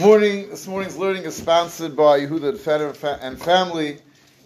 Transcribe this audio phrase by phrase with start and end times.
[0.00, 0.50] Morning.
[0.50, 3.98] This morning's learning is sponsored by Yehuda and family.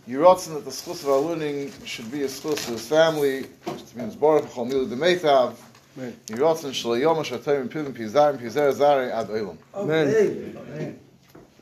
[0.06, 3.95] Yiratzin that the schus of our learning should be a schus of his family, which
[3.95, 5.54] means Baruch Chol Milu Demeitav.
[5.96, 9.56] Yiratzin Shlo Yom Shatayim Pivim Pizarim Pizer Zare Ad Olam.
[9.74, 10.98] Amen.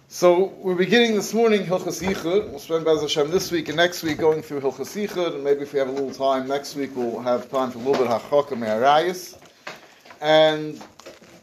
[0.08, 2.50] So we're beginning this morning Hilchas Yichud.
[2.50, 5.60] We'll spend Bez Hashem this week and next week going through Hilchas Yichud, and maybe
[5.60, 8.10] if we have a little time next week, we'll have time for a little bit
[8.10, 9.38] of Hachaka Me'arayis.
[10.20, 10.82] And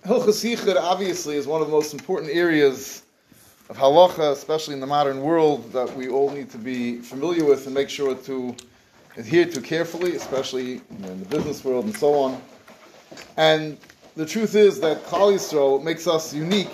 [0.05, 3.03] Hilchas Yichud obviously is one of the most important areas
[3.69, 7.67] of halacha, especially in the modern world, that we all need to be familiar with
[7.67, 8.53] and make sure to
[9.15, 12.41] adhere to carefully, especially in the business world and so on.
[13.37, 13.77] And
[14.17, 16.73] the truth is that Klal Yisrael makes us unique.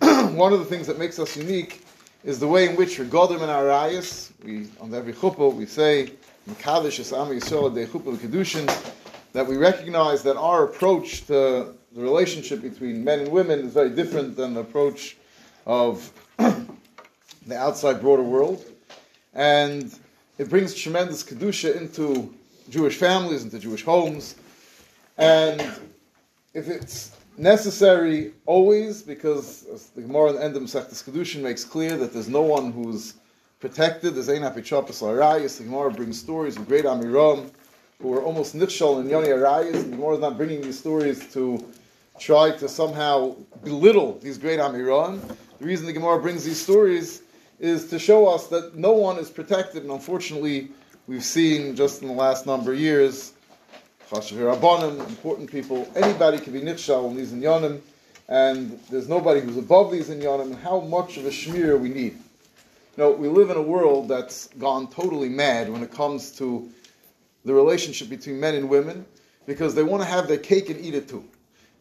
[0.00, 1.86] one of the things that makes us unique
[2.24, 4.32] is the way in which we're Godim and Arayas.
[4.42, 6.14] We on every chuppah we say
[6.50, 8.66] Mekadosh Am Yisrael de chuppah kedushin
[9.32, 13.90] that we recognize that our approach to the relationship between men and women is very
[13.90, 15.16] different than the approach
[15.66, 18.64] of the outside broader world.
[19.34, 19.94] And
[20.38, 22.34] it brings tremendous Kedusha into
[22.70, 24.36] Jewish families, into Jewish homes.
[25.18, 25.60] And
[26.54, 31.96] if it's necessary always, because as the Gemara in the end of Kedushin makes clear
[31.96, 33.14] that there's no one who's
[33.60, 37.50] protected, there's Ein Apichapas Arayas, the Gemara brings stories of great Amiram
[38.00, 41.32] who were almost nichshal in Yoni Arayas, and the Gemara is not bringing these stories
[41.32, 41.64] to
[42.18, 45.20] try to somehow belittle these great Amiran.
[45.58, 47.22] The reason the Gemara brings these stories
[47.58, 50.70] is to show us that no one is protected, and unfortunately,
[51.06, 53.32] we've seen just in the last number of years,
[54.10, 57.80] Rabbanim, important people, anybody can be nichshal in these inyanim,
[58.28, 62.14] and there's nobody who's above these inyanim, and how much of a shmir we need.
[62.96, 66.68] You know, we live in a world that's gone totally mad when it comes to
[67.44, 69.06] the relationship between men and women,
[69.46, 71.24] because they want to have their cake and eat it too.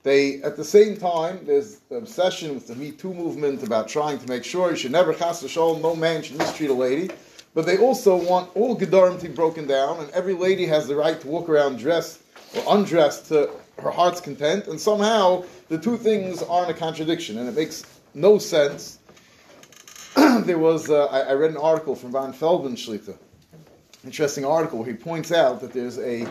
[0.03, 4.17] They, at the same time, there's the obsession with the Me Too movement about trying
[4.17, 7.11] to make sure you should never cast a shawl, no man should mistreat a lady.
[7.53, 10.95] But they also want all Gedarim to be broken down, and every lady has the
[10.95, 12.21] right to walk around dressed
[12.55, 13.51] or undressed to
[13.81, 17.83] her heart's content, and somehow the two things aren't a contradiction, and it makes
[18.13, 18.99] no sense.
[20.15, 23.15] there was, uh, I, I, read an article from Van Feldman Shlita,
[24.03, 26.27] interesting article, where he points out that there's a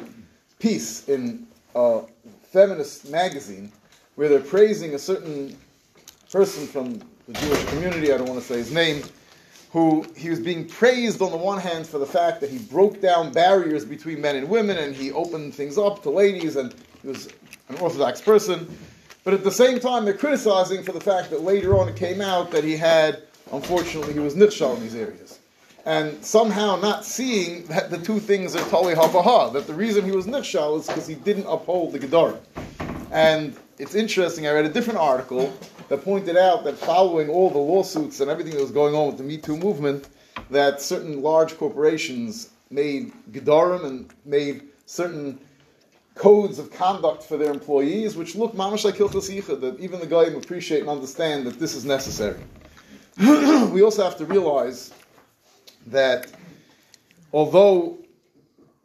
[0.58, 2.02] piece in uh,
[2.50, 3.70] feminist magazine
[4.16, 5.56] where they're praising a certain
[6.32, 9.02] person from the Jewish community, I don't want to say his name,
[9.72, 13.00] who he was being praised on the one hand for the fact that he broke
[13.00, 17.08] down barriers between men and women and he opened things up to ladies and he
[17.08, 17.28] was
[17.68, 18.76] an Orthodox person.
[19.22, 22.20] But at the same time, they're criticizing for the fact that later on it came
[22.20, 23.22] out that he had,
[23.52, 25.39] unfortunately, he was nichshal in these areas.
[25.86, 30.10] And somehow not seeing that the two things are totally habaha, that the reason he
[30.10, 32.38] was nichshal is because he didn't uphold the Gedarim.
[33.10, 35.52] And it's interesting, I read a different article
[35.88, 39.16] that pointed out that following all the lawsuits and everything that was going on with
[39.16, 40.08] the Me Too movement,
[40.50, 45.38] that certain large corporations made Gedarim and made certain
[46.14, 50.36] codes of conduct for their employees, which look mamash like Hilchas that even the Goyim
[50.36, 52.40] appreciate and understand that this is necessary.
[53.18, 54.92] we also have to realize
[55.86, 56.30] that
[57.32, 57.98] although,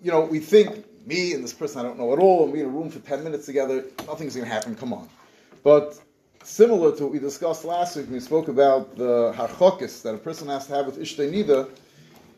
[0.02, 2.64] you know, we think me and this person I don't know at all, and we're
[2.64, 5.08] in a room for 10 minutes together, nothing's going to happen, come on.
[5.64, 6.00] But
[6.44, 10.48] similar to what we discussed last week we spoke about the harchokis that a person
[10.48, 11.70] has to have with Ishtay Nida,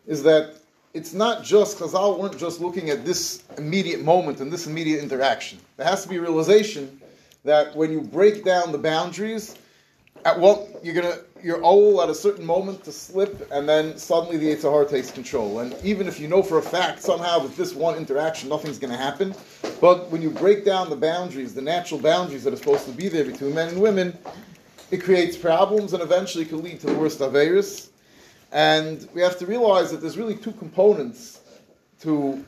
[0.06, 0.56] is that
[0.94, 5.60] it's not just, Chazal weren't just looking at this immediate moment and this immediate interaction.
[5.76, 7.02] There has to be a realization
[7.44, 9.56] that when you break down the boundaries,
[10.26, 10.40] at
[10.84, 14.72] you're gonna you're all at a certain moment to slip, and then suddenly the Yetzer
[14.72, 15.60] Hara takes control.
[15.60, 18.98] And even if you know for a fact somehow with this one interaction nothing's to
[18.98, 19.36] happen,
[19.80, 23.08] but when you break down the boundaries, the natural boundaries that are supposed to be
[23.08, 24.18] there between men and women,
[24.92, 27.90] it creates problems and eventually can lead to the worst Averis.
[28.52, 31.42] And we have to realize that there's really two components
[32.02, 32.44] to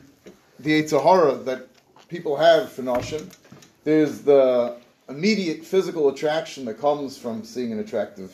[0.58, 1.68] the Yetzer Hara that
[2.08, 3.32] people have for Nashim.
[3.84, 4.76] There's the
[5.10, 8.32] immediate physical attraction that comes from seeing an attractive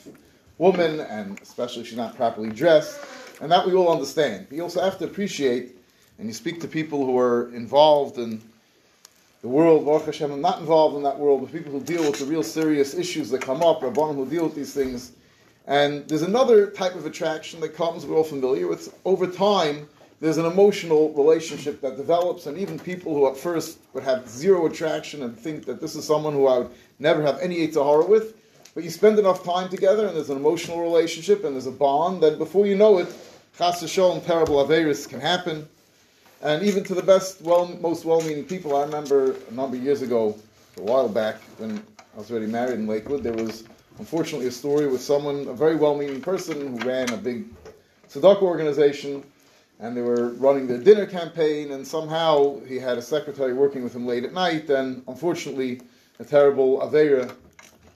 [0.58, 3.00] woman, and especially if she's not properly dressed,
[3.40, 4.46] and that we all understand.
[4.48, 5.76] But you also have to appreciate,
[6.18, 8.42] and you speak to people who are involved in
[9.42, 12.18] the world, Baruch Hashem, I'm not involved in that world, but people who deal with
[12.18, 15.12] the real serious issues that come up, Rabbanim who deal with these things.
[15.66, 18.96] And there's another type of attraction that comes, we're all familiar with.
[19.04, 19.88] Over time,
[20.20, 24.66] there's an emotional relationship that develops, and even people who at first would have zero
[24.66, 28.06] attraction and think that this is someone who I would never have any Yetzer Hara
[28.06, 28.34] with,
[28.74, 32.22] but you spend enough time together, and there's an emotional relationship, and there's a bond,
[32.22, 33.08] that before you know it,
[33.56, 35.68] chas and terrible averis can happen.
[36.42, 40.02] And even to the best, well, most well-meaning people, I remember a number of years
[40.02, 40.36] ago,
[40.76, 43.64] a while back, when I was already married in Lakewood, there was
[43.98, 47.46] unfortunately, a story with someone, a very well-meaning person who ran a big
[48.08, 49.24] tzedakah organization,
[49.78, 53.94] and they were running their dinner campaign, and somehow he had a secretary working with
[53.94, 55.82] him late at night, and unfortunately,
[56.18, 57.34] a terrible avera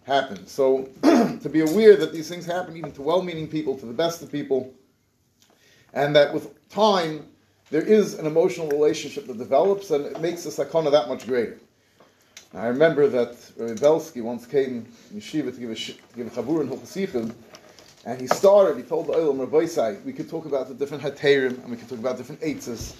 [0.04, 0.48] happened.
[0.48, 4.22] So, to be aware that these things happen even to well-meaning people, to the best
[4.22, 4.72] of people,
[5.94, 7.26] and that with time
[7.70, 11.58] there is an emotional relationship that develops, and it makes the sakana that much greater.
[12.52, 16.26] Now, I remember that Rabbi Belsky once came in yeshiva to give a, to give
[16.26, 17.32] a chabur in Hilchasichim,
[18.04, 21.62] and he started, he told the Olam Rabbi we could talk about the different haterim,
[21.62, 22.96] and we could talk about different eitzes,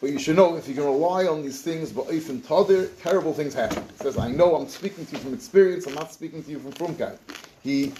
[0.00, 3.34] but you should know, if you can rely on these things, but even tadir, terrible
[3.34, 3.82] things happen.
[3.82, 6.58] He says, I know I'm speaking to you from experience, I'm not speaking to you
[6.58, 7.18] from frumkeit.
[7.62, 7.92] He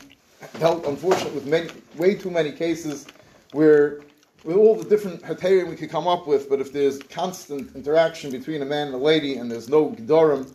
[0.58, 3.06] dealt, unfortunately, with many, way too many cases
[3.52, 4.00] where
[4.44, 8.30] with all the different Haterim we could come up with, but if there's constant interaction
[8.30, 10.50] between a man and a lady and there's no gedorim,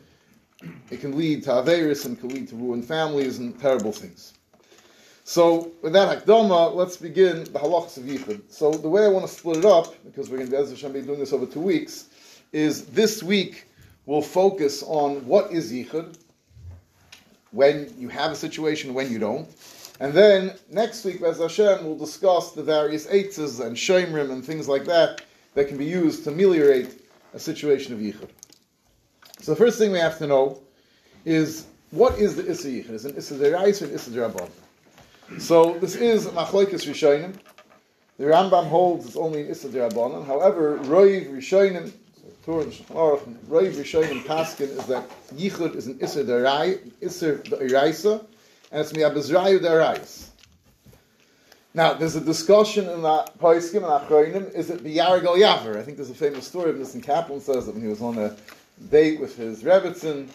[0.89, 4.33] it can lead to averis and can lead to ruined families and terrible things.
[5.27, 8.41] So with that hakdama, let's begin the halachas of yichud.
[8.47, 11.17] So the way I want to split it up, because we're going to be, doing
[11.17, 12.09] this over two weeks,
[12.53, 13.65] is this week
[14.05, 16.15] we'll focus on what is yichud,
[17.49, 19.49] when you have a situation, when you don't,
[19.99, 24.67] and then next week, Bez Hashem, we'll discuss the various eitzes and shemrim and things
[24.67, 25.23] like that
[25.55, 27.01] that can be used to ameliorate
[27.33, 28.29] a situation of yichud.
[29.39, 30.61] So the first thing we have to know
[31.23, 32.89] is what is the Issa Yichud?
[32.91, 34.51] Is it Issa or Issa Derabon?
[35.39, 37.33] So this is Machloikis Rishonim.
[38.17, 40.25] The Rambam holds it's only Issa Derabanan.
[40.25, 41.91] However, Roiv Rishonim,
[42.45, 48.23] Roiv Rishonim Paskin is that Yichud is an Issa Derai, Issa Deraisa,
[48.71, 50.27] and it's miyabizrayu derayis.
[51.73, 55.75] Now, there's a discussion in that Paiskim and Achroinim, is it biyargal yaver?
[55.75, 58.17] I think there's a famous story of Nissen Kaplan says that when he was on
[58.19, 58.35] a
[58.91, 60.29] date with his Rebbitzin,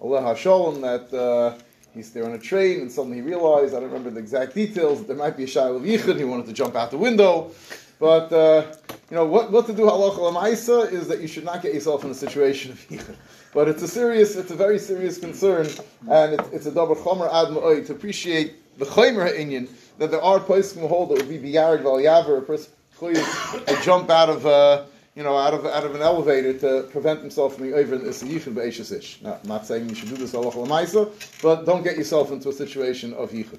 [0.00, 1.58] Allah HaSholem, that uh,
[1.94, 4.98] he's there on a train and suddenly he realized, I don't remember the exact details,
[4.98, 7.50] that there might be a Shiloh of Yichud, he wanted to jump out the window.
[7.98, 8.72] But, uh,
[9.10, 12.02] you know, what, what to do halacha lamaisa is that you should not get yourself
[12.02, 13.14] in a situation of yichud.
[13.52, 15.68] But it's a serious, it's a very serious concern,
[16.08, 20.22] and it, it's a double chomer ad ma'oi to appreciate the chomer ha'inyan, that there
[20.22, 24.08] are places in the hold that would be biyarid val yaver, a person to jump
[24.08, 24.84] out of, uh,
[25.20, 28.04] you know, out of, out of an elevator to prevent himself from being over in
[28.22, 29.20] yichud be'eshes ish.
[29.20, 31.12] Now, I'm not saying you should do this halacha lamaisa,
[31.42, 33.58] but don't get yourself into a situation of yichud.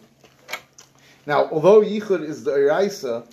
[1.27, 3.27] Now, although yichud is the iraisa,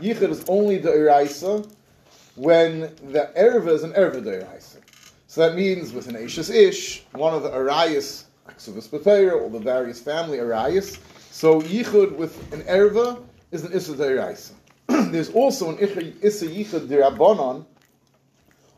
[0.00, 1.70] Yichud is only the Iraisa
[2.36, 4.78] when the Erva is an Erva the.
[5.26, 8.24] So that means with an Ashes Ish, one of the Arayas,
[8.88, 10.98] B'Teira, or the various family Arayas.
[11.30, 13.22] So Yichud with an Erva
[13.52, 14.52] is an Issa the.
[15.12, 16.96] There's also an Issa Yichud the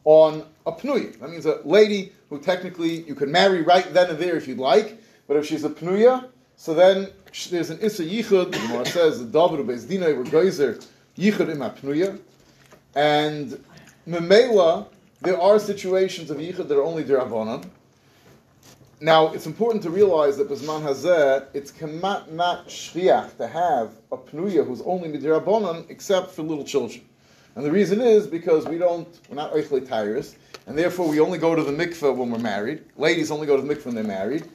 [0.04, 1.18] on a Pnuya.
[1.20, 4.58] That means a lady who technically you could marry right then and there if you'd
[4.58, 7.08] like, but if she's a Pnuya, so then
[7.50, 10.80] there's an Issa Yichud, the Gemara says, the David Beis Dinah were Geyser,
[11.16, 12.18] yichud im apnuya,
[12.94, 13.62] and
[14.08, 14.86] memela,
[15.20, 17.68] there are situations of yichud that are only derabanan.
[19.00, 24.16] Now, it's important to realize that Bisman Hazeh, it's kamat not shriach to have a
[24.16, 27.02] pnuya who's only midrabanan except for little children.
[27.54, 31.38] And the reason is because we don't, we're not oichle tyrus, and therefore we only
[31.38, 32.82] go to the mikveh when we're married.
[32.96, 34.48] Ladies only go to the mikveh when they're married.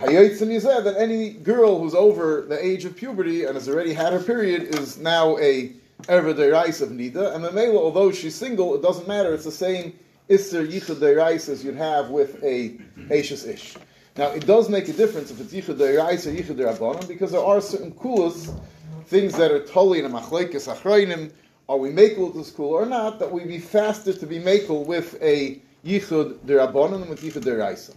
[0.00, 4.12] Hayotzim Yizeh, that any girl who's over the age of puberty and has already had
[4.12, 5.72] her period is now a
[6.04, 9.50] Erva Derais of Nida, and the Mamela, although she's single, it doesn't matter, it's the
[9.50, 9.98] same
[10.30, 12.78] Isser Yichud Derais as you'd have with a
[13.10, 13.74] Ashes Ish.
[14.16, 17.44] Now, it does make a difference if it's Yichud Derais or Yichud Derabanan, because there
[17.44, 18.56] are certain kulas,
[19.06, 21.32] things that are totally in a machlekes achreinim,
[21.68, 24.86] are we makel with this kula or not, that we be faster to be makel
[24.86, 27.94] with a Yichud Derabanan than with Yichud Deraisa.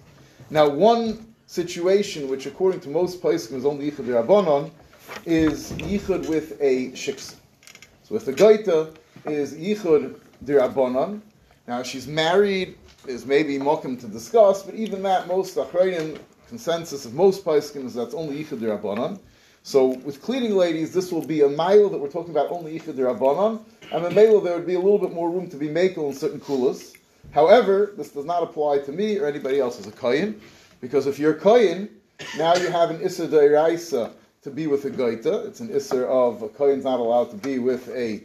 [0.49, 4.71] Now, one situation which, according to most places, is only Yichud Derabanan,
[5.25, 7.35] is Yichud with a Shiksa.
[8.03, 8.93] So if the Goita
[9.25, 11.21] is Yichud Dirabonon,
[11.67, 17.13] now she's married, is maybe Mokim to discuss, but even that, most Achrayim, consensus of
[17.13, 19.19] most Paiskim is that's only Yichud Dirabonon.
[19.63, 22.95] So with cleaning ladies, this will be a mile that we're talking about only Yichud
[22.95, 26.09] Dirabonon, and a male there would be a little bit more room to be makel
[26.09, 26.95] in certain kulas.
[27.31, 30.41] However, this does not apply to me or anybody else as a kohen,
[30.81, 31.89] because if you're a kohen,
[32.37, 35.47] now you have an Issa Deiraisa to be with a goita.
[35.47, 38.23] It's an isser of a kohen's not allowed to be with a.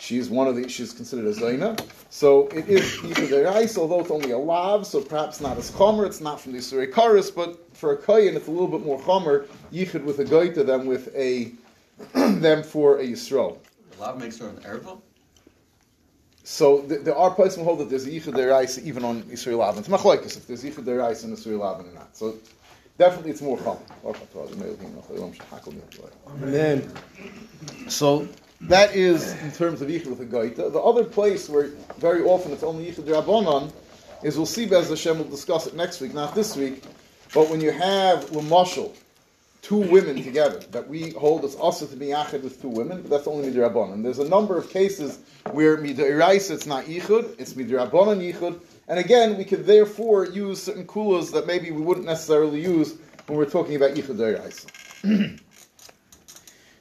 [0.00, 0.66] She's one of the.
[0.66, 1.78] She's considered a zaina.
[2.08, 6.06] So it is either the although it's only a lav, so perhaps not as chomer.
[6.06, 8.98] It's not from the isser karis, but for a kohen, it's a little bit more
[9.00, 11.52] chomer yichud with a goita than with a
[12.14, 13.58] than for a yisrael.
[13.98, 14.98] Lav makes her an erva.
[16.44, 19.78] So there are places who hold that there's yichud deraisa even on Yisrael Lavan.
[19.80, 22.16] It's machlokes if there's yichud deraisa in Yisrael Lavan or not.
[22.16, 22.38] So
[22.96, 23.82] definitely it's more common.
[26.42, 26.90] Amen.
[27.88, 28.26] So
[28.62, 30.72] that is in terms of yichud with a gaita.
[30.72, 33.72] The other place where very often it's only yichud rabbanon
[34.22, 35.18] is we'll see Bez Hashem.
[35.18, 36.82] We'll discuss it next week, not this week.
[37.32, 38.92] But when you have lamashal,
[39.62, 43.10] two women together, that we hold as also to be yachid with two women, but
[43.10, 44.02] that's only midrabanan.
[44.02, 45.20] There's a number of cases
[45.52, 50.86] where midraisa it's not yichud, it's midrabanan yichud, and again we could therefore use certain
[50.86, 54.70] kulas that maybe we wouldn't necessarily use when we're talking about yichud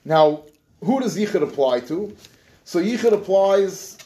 [0.05, 0.43] now,
[0.83, 2.15] who does yichud apply to?
[2.63, 3.97] So yichud applies.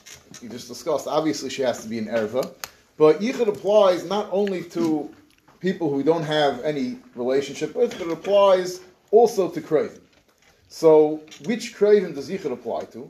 [0.41, 1.07] We just discussed.
[1.07, 2.53] Obviously, she has to be an erva,
[2.97, 5.13] but yichud applies not only to
[5.59, 10.01] people who don't have any relationship with, but it applies also to Kraven.
[10.67, 13.09] So, which Kraven does Yichud apply to?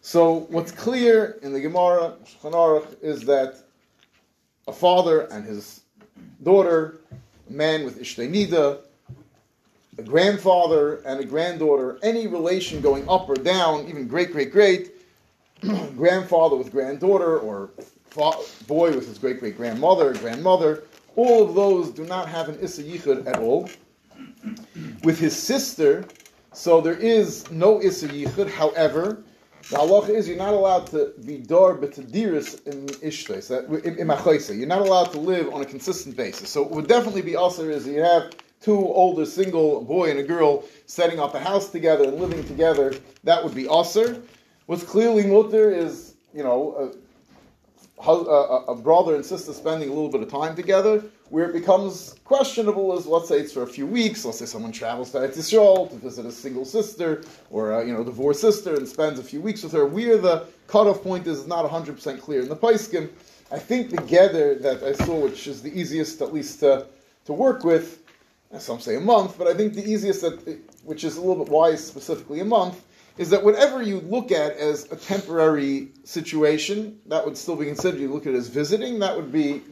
[0.00, 2.14] So, what's clear in the Gemara,
[3.02, 3.56] is that
[4.66, 5.82] a father and his
[6.42, 7.00] daughter,
[7.48, 8.78] a man with Ishtainida,
[9.98, 14.92] a grandfather and a granddaughter, any relation going up or down, even great, great, great,
[15.96, 17.70] grandfather with granddaughter, or
[18.10, 18.32] fa-
[18.66, 20.84] boy with his great, great grandmother, grandmother,
[21.16, 23.68] all of those do not have an Issa Yichud at all.
[25.02, 26.06] With his sister,
[26.52, 29.22] so there is no Issa Yichud, however,
[29.68, 33.50] the halacha is you're not allowed to be dar betadiris in ishtais,
[33.84, 36.48] in, in You're not allowed to live on a consistent basis.
[36.48, 40.22] So it would definitely be also is you have two older single, boy and a
[40.22, 42.94] girl, setting up a house together and living together.
[43.24, 44.22] That would be usher.
[44.66, 46.92] What's clearly mutter is, you know,
[48.06, 48.10] a,
[48.68, 52.96] a, brother and sister spending a little bit of time together, where it becomes questionable
[52.96, 55.96] is, let's say it's for a few weeks, let's say someone travels to Eretz to
[55.96, 59.62] visit a single sister, or a, you know, divorced sister, and spends a few weeks
[59.62, 63.10] with her, where the cutoff point is, is not 100% clear in the Paiskim.
[63.52, 66.86] I think the gather that I saw, which is the easiest at least to,
[67.26, 67.98] to work with,
[68.58, 71.52] some say a month, but I think the easiest, that, which is a little bit
[71.52, 72.84] wise specifically a month,
[73.16, 78.00] is that whatever you look at as a temporary situation, that would still be considered,
[78.00, 79.62] you look at it as visiting, that would be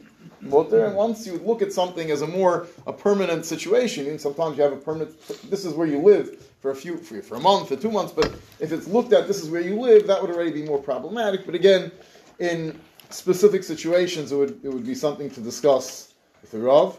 [0.41, 0.85] mutter.
[0.85, 4.63] And once you look at something as a more a permanent situation, and sometimes you
[4.63, 5.19] have a permanent,
[5.49, 8.13] this is where you live for a few, for, for a month or two months,
[8.13, 10.81] but if it's looked at, this is where you live, that would already be more
[10.81, 11.45] problematic.
[11.45, 11.91] But again,
[12.39, 16.97] in specific situations, it would, it would be something to discuss with the Rav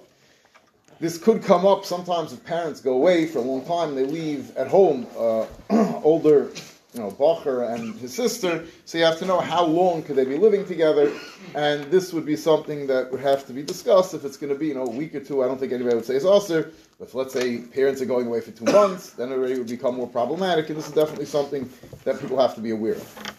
[1.01, 1.85] this could come up.
[1.85, 5.47] Sometimes if parents go away for a long time, they leave at home uh,
[6.05, 6.51] older,
[6.93, 10.25] you know, Bacher and his sister, so you have to know how long could they
[10.25, 11.11] be living together,
[11.55, 14.13] and this would be something that would have to be discussed.
[14.13, 15.43] If it's going to be, you know, a week or two.
[15.43, 18.43] I don't think anybody would say it's but if, let's say parents are going away
[18.43, 21.71] for two months, then it already would become more problematic, and this is definitely something
[22.05, 23.37] that people have to be aware of.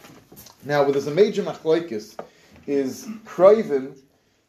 [0.65, 2.17] Now, what is a major machlaikis
[2.65, 3.95] is Craven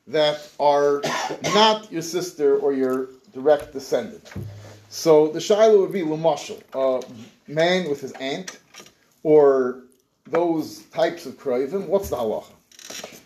[0.07, 1.03] that are
[1.55, 4.33] not your sister or your direct descendant.
[4.89, 8.59] So the Shiloh would be Lamashal, a man with his aunt,
[9.23, 9.85] or
[10.27, 11.87] those types of Kravim.
[11.87, 12.53] What's the halacha?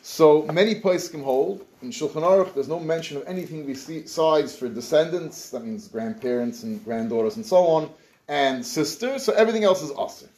[0.02, 2.54] So many can hold in Shulchan Aruch.
[2.54, 5.50] There's no mention of anything besides for descendants.
[5.50, 7.90] That means grandparents and granddaughters and so on,
[8.28, 9.24] and sisters.
[9.24, 10.28] So everything else is aser.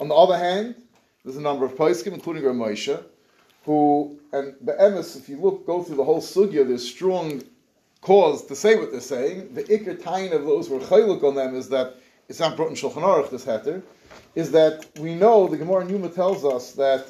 [0.00, 0.74] On the other hand,
[1.24, 3.04] there's a number of poskim, including Ramosha,
[3.66, 7.42] who, and the emes, if you look, go through the whole sugya, there's strong
[8.00, 9.52] cause to say what they're saying.
[9.54, 11.96] The ikr tain of those who are chayluk on them is that
[12.28, 13.82] it's not brought in Shulchan Aruch, this heter,
[14.34, 17.06] is that we know, the Gemara Numa tells us that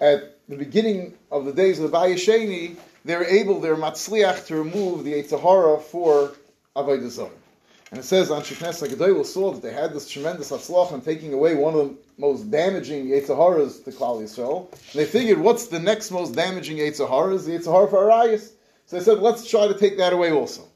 [0.00, 5.04] at the beginning of the days of the Bayesheni, they're able, they're matzliach to remove
[5.04, 6.32] the Eitzahara for
[6.76, 7.30] Avodah Zarah.
[7.90, 11.32] And it says Anshei Knesses HaGedolah saw that they had this tremendous atzlach in taking
[11.32, 14.70] away one of the most damaging Yetzaharas to Klal Yisrael.
[14.70, 17.46] And they figured, what's the next most damaging Yetzaharas?
[17.46, 18.52] The Yetzahara for Arayas.
[18.84, 20.68] So they said, let's try to take that away also.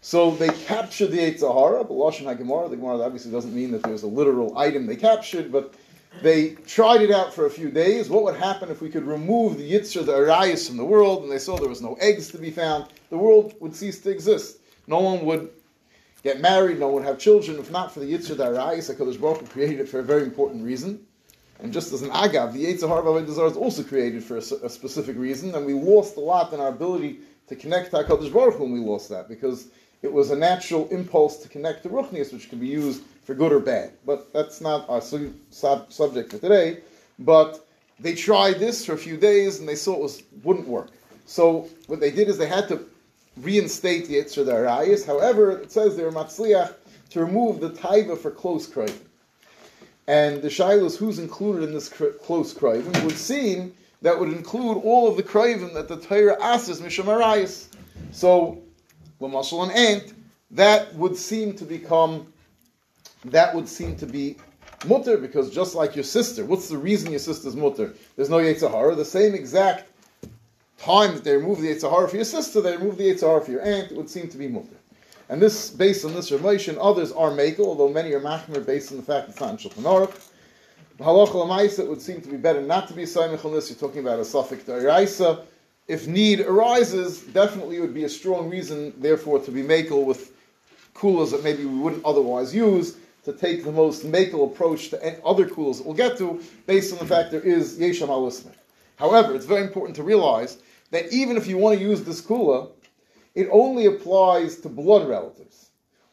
[0.00, 4.02] So they captured the Yetzahara, but Lashon HaGemara, the Gemara obviously doesn't mean that there's
[4.02, 5.74] a literal item they captured, but
[6.22, 8.08] they tried it out for a few days.
[8.08, 11.30] What would happen if we could remove the Yitzhar, the Arayas from the world, and
[11.30, 12.86] they saw there was no eggs to be found?
[13.10, 14.60] The world would cease to exist.
[14.86, 15.50] No one would
[16.22, 19.46] get married, no one have children, if not for the Yitzhak Darayis, HaKadosh Baruch Hu
[19.46, 21.06] created it for a very important reason.
[21.60, 25.16] And just as an agav, the Yitzhak Avodah is also created for a, a, specific
[25.16, 28.64] reason, and we lost a lot in our ability to connect to HaKadosh Baruch Hu
[28.64, 29.68] when we lost that, because
[30.02, 33.52] it was a natural impulse to connect to Ruchnius, which can be used for good
[33.52, 33.92] or bad.
[34.06, 36.78] But that's not our su- sub- subject for today.
[37.18, 37.66] But
[37.98, 40.90] they tried this for a few days, and they saw it was wouldn't work.
[41.26, 42.86] So what they did is they had to
[43.36, 45.06] reinstate the Yitzhak Arayis.
[45.06, 46.74] However, it says there Matzliach
[47.10, 49.00] to remove the taiva for close craving.
[50.06, 55.08] And the shilas who's included in this close craving would seem that would include all
[55.08, 57.68] of the craving that the Torah asks Misham Arayis.
[58.12, 58.62] So
[59.20, 60.14] Lamashal and ant,
[60.52, 62.32] that would seem to become,
[63.26, 64.36] that would seem to be
[64.86, 67.92] mutter because just like your sister, what's the reason your sister's mutter?
[68.16, 68.96] There's no Yetzirah.
[68.96, 69.89] The same exact
[70.80, 73.62] time that they remove the Yetzirah for your sister, they remove the Yetzirah for your
[73.62, 74.76] aunt, it would seem to be mutter.
[75.28, 78.96] And this, based on this Ramoshan, others are makel, although many are machmer based on
[78.96, 80.28] the fact it's not in Shulchan Aruch.
[80.98, 83.70] Halacha l'maisa, it would seem to be better not to be Saimich on this.
[83.70, 85.44] You're talking about a suffix da'iraisa.
[85.88, 90.32] If need arises, definitely it would be a strong reason, therefore, to be makel with
[90.94, 95.48] coolers that maybe we wouldn't otherwise use, to take the most makel approach to other
[95.48, 98.30] coolers that we'll get to, based on the fact there is yesham al
[98.96, 100.58] However, it's very important to realize
[100.90, 102.70] that even if you want to use this kula,
[103.34, 105.70] it only applies to blood relatives.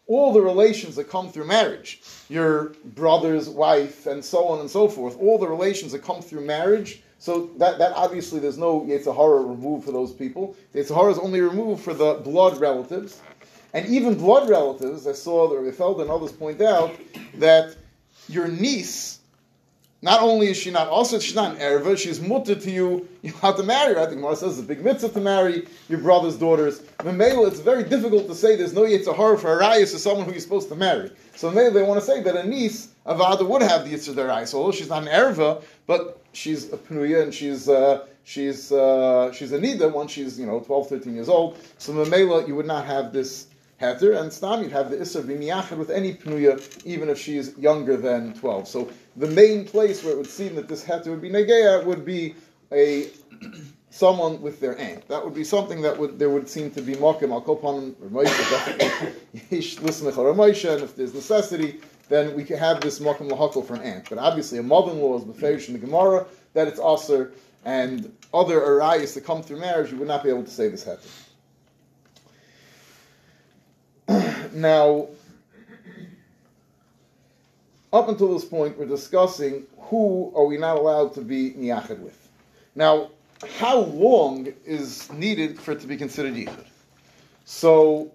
[0.07, 4.87] All the relations that come through marriage, your brother's wife, and so on and so
[4.87, 9.49] forth, all the relations that come through marriage, so that, that obviously there's no Yetzirah
[9.49, 10.55] removed for those people.
[10.73, 13.21] Yetzirah is only removed for the blood relatives.
[13.73, 16.95] And even blood relatives, I saw that Rabbi and others point out
[17.35, 17.75] that
[18.29, 19.19] your niece
[20.07, 23.05] not only is she not also she's not an erva, she's mutter to you.
[23.23, 23.99] You have to marry her.
[23.99, 26.79] I think Mara says it's a big mitzvah to marry your brother's daughters.
[26.99, 30.39] Memela, it's very difficult to say there's no yitzhahar for Arayas to someone who you're
[30.39, 31.11] supposed to marry.
[31.35, 34.15] So maybe they want to say that a niece of Avada would have the yitzhah
[34.15, 34.53] Arayas.
[34.53, 39.51] Although she's not an erva, but she's a pnuya and she's uh, she's uh, she's
[39.51, 41.57] a nida once she's you know 12, 13 years old.
[41.79, 43.47] So Memela, you would not have this
[43.81, 47.53] heter, and stam you'd have the isser b'miyachad with any pnuya, even if she is
[47.57, 48.67] younger than 12.
[48.67, 52.05] So the main place where it would seem that this heter would be negeya would
[52.05, 52.35] be
[52.71, 53.09] a
[53.89, 55.07] someone with their aunt.
[55.07, 58.87] That would be something that would there would seem to be mokim al definitely
[60.69, 61.79] and if there's necessity,
[62.09, 64.09] then we could have this mokim lahakol for an aunt.
[64.09, 67.33] But obviously, a mother-in-law is beferish in the Gemara that it's aser,
[67.65, 70.83] and other arayas that come through marriage, you would not be able to say this
[70.83, 71.26] heter.
[74.53, 75.07] now,
[77.91, 82.29] up until this point, we're discussing who are we not allowed to be niyachid with.
[82.75, 83.09] Now,
[83.59, 86.65] how long is needed for it to be considered yichud?
[87.45, 88.11] So,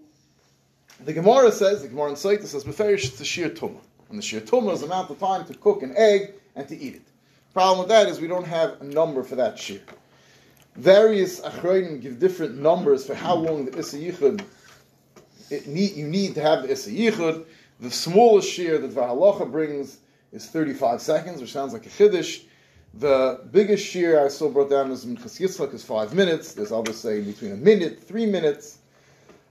[1.04, 3.80] the Gemara says, the Gemara in Saita says, Beferish to shir tumah.
[4.08, 6.76] And the shir tumah is the amount of time to cook an egg and to
[6.76, 7.02] eat it.
[7.52, 9.80] Problem with that is we don't have a number for that shir.
[10.76, 14.42] Various achronim give different numbers for how long the Issa Yichud
[15.66, 17.44] need, you need to have the Issa Yichud.
[17.80, 19.98] The smallest shear that Vahalacha brings
[20.32, 22.44] is 35 seconds, which sounds like a Chiddush.
[22.94, 26.52] The biggest shear I saw brought down is Minchas Yitzchak is five minutes.
[26.52, 28.78] There's others saying between a minute, three minutes.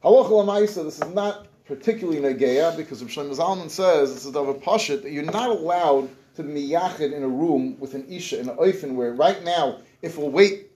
[0.03, 4.47] Halacha Lamaisa, this is not particularly Nageya because Rav Shlomo Zalman says, this is of
[4.47, 8.39] a Pashit, that you're not allowed to be miyachid in a room with an Isha
[8.39, 10.71] in an Oifen where right now, if we'll wait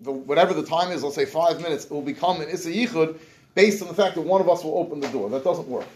[0.00, 3.18] the, whatever the time is, let's say five minutes, it will become an Issa Yichud,
[3.56, 5.28] based on the fact that one of us will open the door.
[5.30, 5.86] That doesn't work.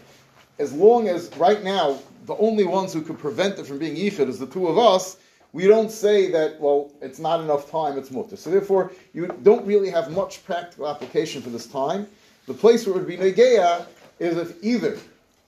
[0.59, 4.27] As long as right now the only ones who could prevent it from being yichud
[4.27, 5.17] is the two of us,
[5.53, 8.35] we don't say that, well, it's not enough time, it's mutter.
[8.35, 12.07] So therefore, you don't really have much practical application for this time.
[12.47, 13.85] The place where it would be negeya
[14.19, 14.97] is if either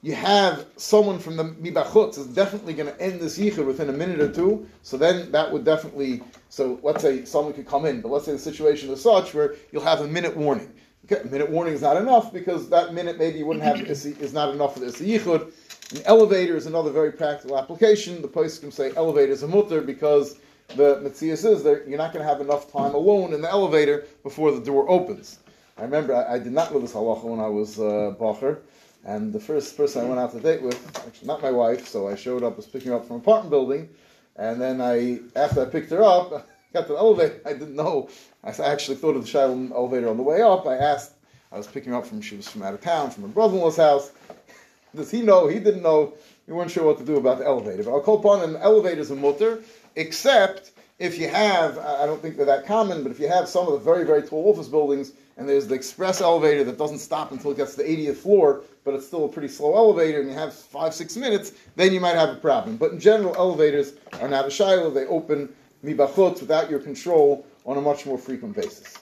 [0.03, 3.93] you have someone from the mibachutz is definitely going to end this yichud within a
[3.93, 8.01] minute or two, so then that would definitely, so let's say someone could come in,
[8.01, 10.71] but let's say the situation is such where you'll have a minute warning.
[11.11, 14.53] Okay, minute warning is not enough because that minute maybe you wouldn't have is not
[14.53, 15.51] enough for the yichud.
[15.91, 18.21] An elevator is another very practical application.
[18.21, 20.37] The place can say elevator is a mutter because
[20.69, 24.05] the mitzias is that you're not going to have enough time alone in the elevator
[24.23, 25.39] before the door opens.
[25.77, 28.59] I remember I, I did not know this halacha when I was uh, bacher,
[29.03, 32.07] and the first person I went out to date with, actually not my wife, so
[32.07, 33.89] I showed up, was picking her up from an apartment building,
[34.37, 38.09] and then I, after I picked her up, got to the elevator, I didn't know.
[38.43, 40.65] I actually thought of the Shiloh elevator on the way up.
[40.65, 41.13] I asked,
[41.51, 44.11] I was picking up from, she was from out of town, from her brother-in-law's house.
[44.95, 45.47] Does he know?
[45.47, 46.13] He didn't know.
[46.47, 47.83] We weren't sure what to do about the elevator.
[47.83, 49.61] But I'll call upon an elevator is a mutter,
[49.95, 53.67] except if you have, I don't think they're that common, but if you have some
[53.67, 57.31] of the very, very tall office buildings and there's the express elevator that doesn't stop
[57.31, 60.29] until it gets to the 80th floor, but it's still a pretty slow elevator, and
[60.29, 62.77] you have five, six minutes, then you might have a problem.
[62.77, 64.91] But in general, elevators are not a shiloh.
[64.91, 65.49] They open
[65.83, 68.97] mibachot without your control on a much more frequent basis.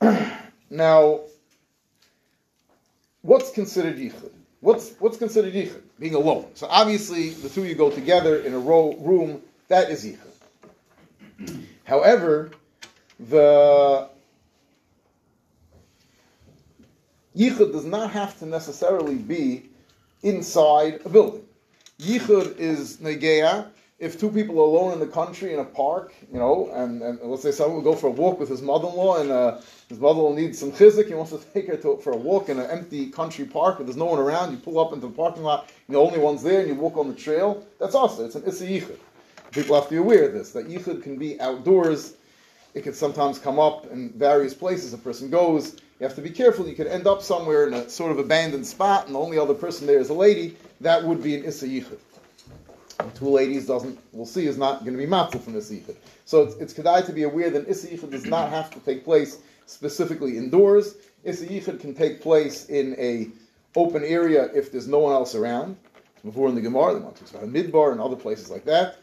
[0.70, 1.20] now,
[3.22, 4.30] what's considered yichud?
[4.60, 5.82] What's, what's considered yichud?
[5.98, 6.46] Being alone.
[6.54, 11.64] So obviously, the two of you go together in a room, that is yichud.
[11.84, 12.50] However,
[13.20, 14.08] the
[17.36, 19.66] yichud does not have to necessarily be
[20.22, 21.44] inside a building.
[22.00, 23.68] Yichud is negeah
[24.04, 27.18] if two people are alone in the country in a park, you know, and, and
[27.22, 30.34] let's say someone will go for a walk with his mother-in-law, and uh, his mother-in-law
[30.34, 33.10] needs some chizik, he wants to take her to, for a walk in an empty
[33.10, 35.96] country park where there's no one around, you pull up into the parking lot, and
[35.96, 38.66] the only one's there, and you walk on the trail, that's also, it's an issa
[38.66, 38.98] yichud.
[39.52, 42.14] People have to be aware of this, that yichud can be outdoors,
[42.74, 46.30] it can sometimes come up in various places a person goes, you have to be
[46.30, 49.38] careful, you could end up somewhere in a sort of abandoned spot, and the only
[49.38, 51.98] other person there is a lady, that would be an issa yichud
[53.12, 55.96] two ladies doesn't, we'll see, is not going to be matzah from this yichud.
[56.24, 59.04] So it's, it's kedai to be aware that issa yichud does not have to take
[59.04, 60.96] place specifically indoors.
[61.24, 63.28] Issa yichud can take place in a
[63.76, 65.76] open area if there's no one else around.
[66.24, 68.98] Before in the Gemara, the one talks about a midbar and other places like that.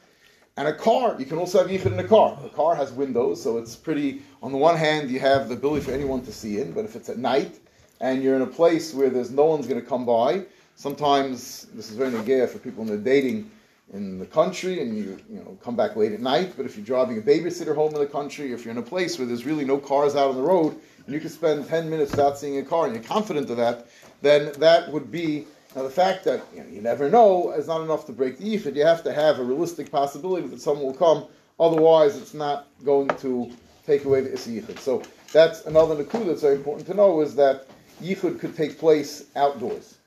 [0.57, 2.37] And a car, you can also have yichud in a car.
[2.43, 4.21] A car has windows, so it's pretty.
[4.43, 6.95] On the one hand, you have the ability for anyone to see in, but if
[6.95, 7.59] it's at night
[7.99, 10.43] and you're in a place where there's no one's going to come by,
[10.75, 13.49] sometimes this is very negaya for people in the dating
[13.93, 16.53] in the country and you you know come back late at night.
[16.55, 19.17] But if you're driving a babysitter home in the country, if you're in a place
[19.17, 22.11] where there's really no cars out on the road, and you can spend 10 minutes
[22.11, 23.87] without seeing a car and you're confident of that,
[24.21, 27.81] then that would be now the fact that you, know, you never know is not
[27.81, 28.75] enough to break the yichud.
[28.75, 31.25] You have to have a realistic possibility that someone will come.
[31.59, 33.51] Otherwise, it's not going to
[33.85, 34.79] take away the yichud.
[34.79, 35.01] So
[35.31, 37.67] that's another nakuda that's very important to know is that
[38.01, 39.97] yichud could take place outdoors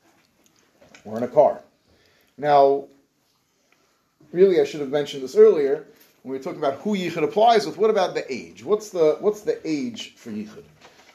[1.04, 1.60] or in a car.
[2.36, 2.88] Now,
[4.34, 5.86] really I should have mentioned this earlier
[6.22, 7.78] when we were talking about who yichud applies with.
[7.78, 8.64] What about the age?
[8.64, 10.64] What's the what's the age for yichud?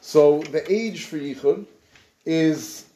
[0.00, 1.66] So the age for yichud
[2.24, 2.86] is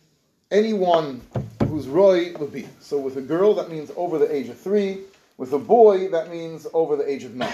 [0.50, 1.20] anyone
[1.68, 2.66] who's roy lebi.
[2.80, 5.00] So with a girl that means over the age of three.
[5.36, 7.52] With a boy that means over the age of nine.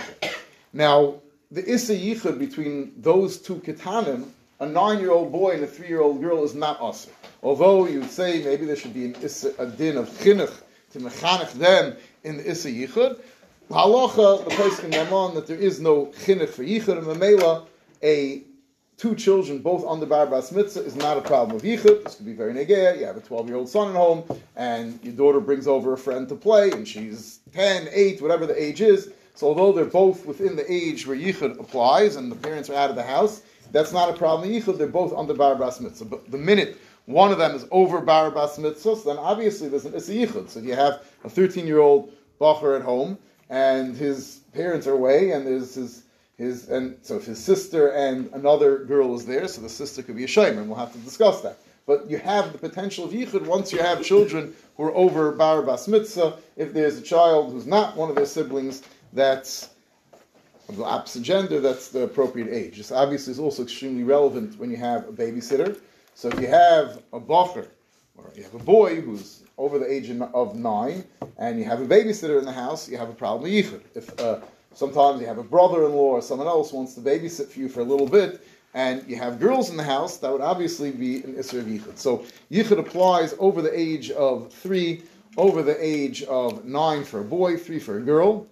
[0.73, 1.15] Now
[1.51, 4.29] the issa yichud between those two ketanim,
[4.61, 7.11] a nine-year-old boy and a three-year-old girl, is not usher.
[7.43, 10.55] Although you would say maybe there should be an issa, a din of chinuch
[10.93, 13.21] to mechanech them in the Issa Yichud.
[13.71, 17.67] Halacha, the place can on that there is no chinuch for Yichud, and Mamela,
[18.03, 18.43] a
[19.01, 22.05] two children, both under bar bas mitzvah, is not a problem of yichud.
[22.05, 22.99] This could be very negaya.
[22.99, 24.25] You have a 12 year old son at home,
[24.57, 28.63] and your daughter brings over a friend to play, and she's 10, 8, whatever the
[28.63, 29.11] age is.
[29.35, 32.91] So although they're both within the age where yichud applies, and the parents are out
[32.91, 34.77] of the house, that's not a problem of yichud.
[34.77, 36.05] They're both under bar bas mitzvah.
[36.05, 36.77] But the minute
[37.11, 40.49] one of them is over bar bas mitzvah, then obviously there's an issa yichud.
[40.49, 43.19] So you have a 13 year old bacher at home,
[43.49, 46.05] and his parents are away, and there's his
[46.37, 50.17] his and so if his sister and another girl is there, so the sister could
[50.17, 51.59] be a shamer, and we'll have to discuss that.
[51.87, 55.63] But you have the potential of yichud once you have children who are over bar
[55.63, 56.39] bas mitzvah.
[56.57, 59.71] If there's a child who's not one of their siblings, that's
[60.69, 62.77] of the opposite gender, that's the appropriate age.
[62.77, 65.81] This obviously is also extremely relevant when you have a babysitter
[66.21, 67.67] so if you have a bacher,
[68.19, 71.03] or you have a boy who's over the age of nine,
[71.39, 73.81] and you have a babysitter in the house, you have a problem yichud.
[73.95, 74.41] If uh,
[74.75, 77.85] sometimes you have a brother-in-law or someone else wants to babysit for you for a
[77.85, 81.61] little bit, and you have girls in the house, that would obviously be an Isra
[81.61, 81.97] of Yichud.
[81.97, 85.03] So Yichud applies over the age of three,
[85.39, 88.47] over the age of nine for a boy, three for a girl.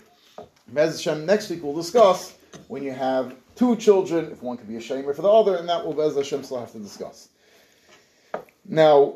[0.68, 2.33] Bez Hashem, next week we'll discuss
[2.68, 5.68] when you have two children, if one could be a shamer for the other, and
[5.68, 7.28] that will Bez Hashem still have to discuss.
[8.68, 9.14] Now,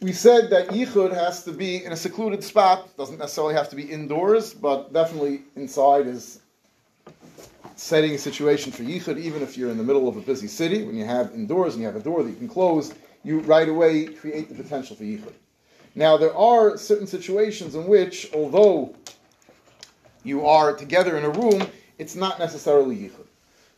[0.00, 2.96] we said that yichud has to be in a secluded spot.
[2.96, 6.40] Doesn't necessarily have to be indoors, but definitely inside is
[7.76, 9.18] setting a situation for yichud.
[9.18, 11.82] Even if you're in the middle of a busy city, when you have indoors and
[11.82, 15.04] you have a door that you can close, you right away create the potential for
[15.04, 15.34] yichud.
[15.94, 18.94] Now, there are certain situations in which, although
[20.24, 21.66] you are together in a room,
[21.98, 23.26] it's not necessarily yichud.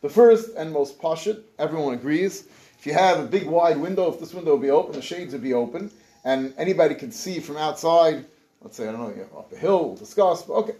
[0.03, 2.45] The first and most pashut, everyone agrees,
[2.81, 5.35] if you have a big wide window, if this window would be open, the shades
[5.35, 5.91] would be open,
[6.25, 8.25] and anybody can see from outside.
[8.63, 9.89] Let's say I don't know, up a hill.
[9.89, 10.45] We'll discuss.
[10.45, 10.75] But okay,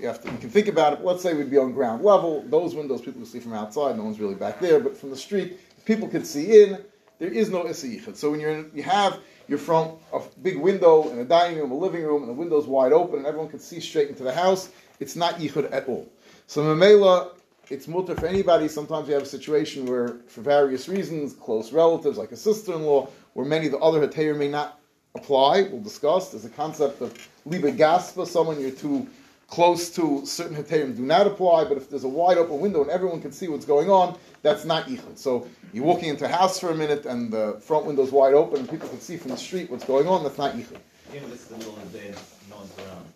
[0.00, 0.32] you have to.
[0.32, 1.02] You can think about it.
[1.02, 2.42] Let's say we'd be on ground level.
[2.48, 3.96] Those windows people can see from outside.
[3.96, 6.84] No one's really back there, but from the street, people can see in.
[7.20, 8.16] There is no issiyichud.
[8.16, 11.70] So when you're in, you have your front a big window in a dining room,
[11.70, 14.34] a living room, and the window's wide open, and everyone can see straight into the
[14.34, 14.70] house.
[14.98, 16.08] It's not yichud at all.
[16.48, 17.33] So Mamela,
[17.70, 18.68] it's mutter for anybody.
[18.68, 23.46] Sometimes you have a situation where, for various reasons, close relatives, like a sister-in-law, where
[23.46, 24.80] many of the other heter may not
[25.14, 25.62] apply.
[25.62, 26.30] We'll discuss.
[26.30, 29.06] There's a concept of liba gaspa, someone you're too
[29.48, 32.90] close to, certain heterim do not apply, but if there's a wide open window and
[32.90, 35.16] everyone can see what's going on, that's not yichud.
[35.16, 38.60] So you're walking into a house for a minute and the front window's wide open
[38.60, 40.78] and people can see from the street what's going on, that's not yichud.
[41.14, 42.14] Even if it's the middle of the day
[42.50, 43.06] no one's around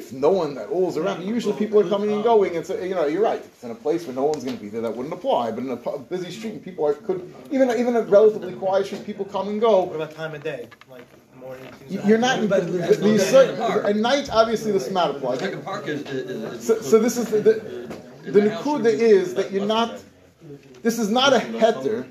[0.00, 2.54] if no one at all is around, usually people are coming and going.
[2.54, 3.42] It's a, you know you're right.
[3.44, 4.80] It's in a place where no one's going to be there.
[4.80, 5.50] That wouldn't apply.
[5.52, 9.24] But in a busy street, people are could even even a relatively quiet street, people
[9.26, 9.82] come and go.
[9.84, 10.68] What about time of day?
[10.90, 11.04] Like
[11.38, 11.68] morning.
[11.88, 12.48] You- You're not.
[12.48, 15.36] But- the- but- the- but- the- At night, obviously, this does not apply.
[15.38, 16.66] Second park is, is, is.
[16.66, 17.54] So, so this is the the,
[18.36, 20.00] the nikuda is that you're not.
[20.82, 22.06] This is not a heter.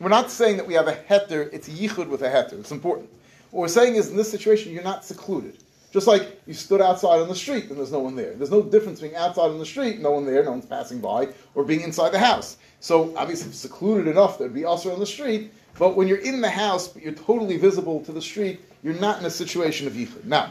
[0.00, 1.48] We're not saying that we have a heter.
[1.52, 2.60] It's yichud with a heter.
[2.60, 3.08] It's important.
[3.50, 5.56] What we're saying is in this situation you're not secluded.
[5.92, 8.34] Just like you stood outside on the street and there's no one there.
[8.34, 11.28] There's no difference being outside on the street, no one there, no one's passing by,
[11.54, 12.56] or being inside the house.
[12.80, 15.52] So obviously secluded enough it'd be also on the street.
[15.78, 19.20] But when you're in the house, but you're totally visible to the street, you're not
[19.20, 20.24] in a situation of yichud.
[20.24, 20.50] Now,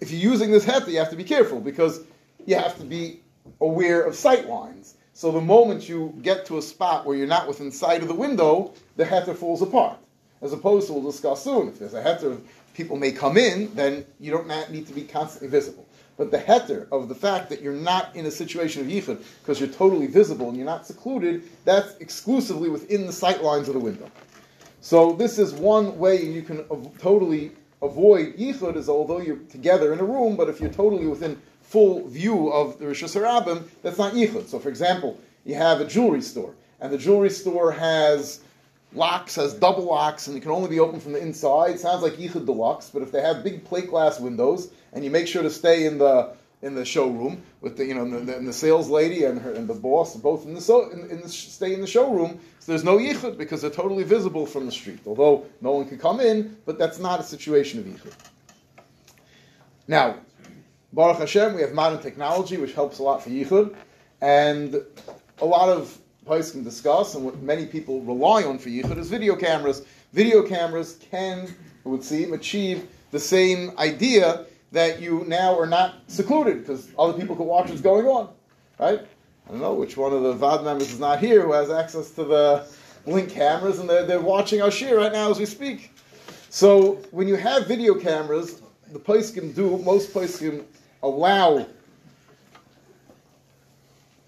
[0.00, 2.00] if you're using this heter, you have to be careful because
[2.44, 3.20] you have to be
[3.60, 4.94] aware of sight lines.
[5.14, 8.14] So the moment you get to a spot where you're not within sight of the
[8.14, 9.98] window, the heter falls apart.
[10.42, 12.38] As opposed to, we'll discuss soon, if there's a heter,
[12.76, 15.86] people may come in, then you don't need to be constantly visible.
[16.18, 19.58] But the heter of the fact that you're not in a situation of yichud because
[19.58, 23.80] you're totally visible and you're not secluded, that's exclusively within the sight lines of the
[23.80, 24.10] window.
[24.82, 26.64] So this is one way you can
[26.98, 31.40] totally avoid yichud is although you're together in a room, but if you're totally within
[31.62, 34.48] full view of the Rosh Hashanah, that's not yichud.
[34.48, 38.40] So for example, you have a jewelry store, and the jewelry store has
[38.96, 41.78] locks, has double locks, and it can only be opened from the inside.
[41.78, 45.26] Sounds like yichud deluxe, but if they have big plate glass windows, and you make
[45.26, 48.48] sure to stay in the in the showroom with the you know the, the, and
[48.48, 51.28] the sales lady and her and the boss both in the so in, in the
[51.28, 52.40] stay in the showroom.
[52.60, 55.00] So there's no yichud because they're totally visible from the street.
[55.06, 58.12] Although no one can come in, but that's not a situation of yichud.
[59.86, 60.16] Now,
[60.92, 63.76] Baruch Hashem, we have modern technology which helps a lot for yichud,
[64.20, 64.82] and
[65.40, 69.36] a lot of can discuss, and what many people rely on for yichud is video
[69.36, 69.86] cameras.
[70.12, 71.54] Video cameras can, it
[71.88, 77.36] would seem, achieve the same idea that you now are not secluded because other people
[77.36, 78.28] can watch what's going on,
[78.78, 79.00] right?
[79.46, 82.10] I don't know which one of the VAD members is not here who has access
[82.12, 82.66] to the
[83.04, 85.92] Blink cameras, and they're, they're watching our shir right now as we speak.
[86.50, 88.62] So when you have video cameras,
[88.92, 90.64] the place can do most places can
[91.02, 91.66] allow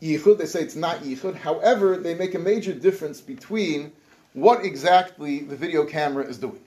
[0.03, 0.39] yichud.
[0.39, 1.35] They say it's not yichud.
[1.35, 3.93] However, they make a major difference between
[4.33, 6.61] what exactly the video camera is doing.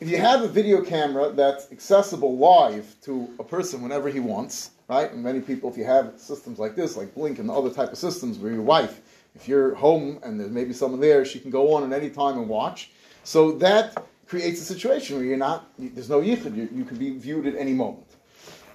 [0.00, 4.70] If you have a video camera that's accessible live to a person whenever he wants,
[4.88, 5.12] right?
[5.12, 7.98] And many people, if you have systems like this, like Blink and other type of
[7.98, 9.00] systems, where your wife,
[9.34, 12.38] if you're home and there's maybe someone there, she can go on at any time
[12.38, 12.90] and watch.
[13.24, 16.56] So that creates a situation where you're not, there's no yichud.
[16.56, 18.06] You, you can be viewed at any moment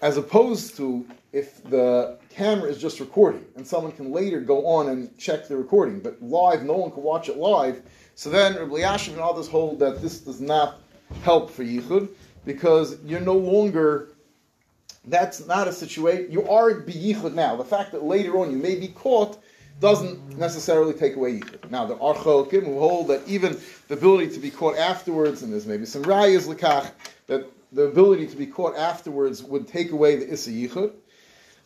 [0.01, 4.87] as opposed to if the camera is just recording and someone can later go on
[4.87, 7.81] and check the recording, but live, no one can watch it live.
[8.15, 10.79] So then Rabbi Yashiv and others hold that this does not
[11.23, 12.07] help for yichud
[12.45, 14.13] because you're no longer.
[15.07, 16.31] That's not a situation.
[16.31, 17.57] You are be yichud now.
[17.57, 19.37] The fact that later on you may be caught
[19.81, 21.69] doesn't necessarily take away yichud.
[21.69, 25.51] Now there are chalkim who hold that even the ability to be caught afterwards, and
[25.51, 26.91] there's maybe some rayas lekach
[27.27, 30.93] that the ability to be caught afterwards would take away the issa yichud.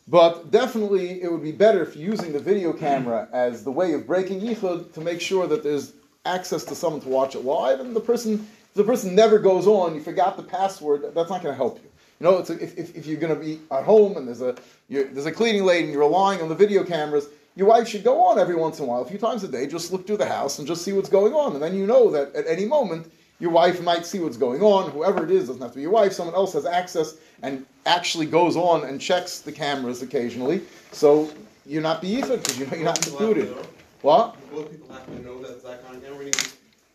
[0.10, 3.94] But definitely, it would be better if you're using the video camera as the way
[3.94, 5.94] of breaking yichud to make sure that there's
[6.26, 8.34] access to someone to watch it live, and the person,
[8.70, 11.78] if the person never goes on, you forgot the password, that's not going to help
[11.78, 11.90] you.
[12.20, 14.56] You know, a, if, if, if you're going to be at home and there's a
[14.90, 18.26] there's a cleaning lady and you're relying on the video cameras, your wife should go
[18.26, 20.26] on every once in a while, a few times a day, just look through the
[20.26, 23.12] house and just see what's going on, and then you know that at any moment
[23.40, 24.90] your wife might see what's going on.
[24.92, 26.14] Whoever it is doesn't have to be your wife.
[26.14, 30.62] Someone else has access and actually goes on and checks the cameras occasionally.
[30.92, 31.32] So
[31.66, 33.56] you're not beichud because you know you're not included.
[34.02, 34.38] What?
[34.54, 36.20] Will people have to know that it's that kind of camera?
[36.20, 36.34] Meaning,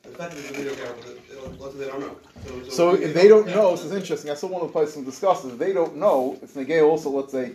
[0.05, 0.95] The fact that it's a video camera,
[1.59, 2.71] let's say they don't know.
[2.71, 4.31] So if they don't know, this is interesting.
[4.31, 5.45] I saw one of the places we discussed.
[5.45, 7.11] If they don't know, it's negay also.
[7.11, 7.53] Let's say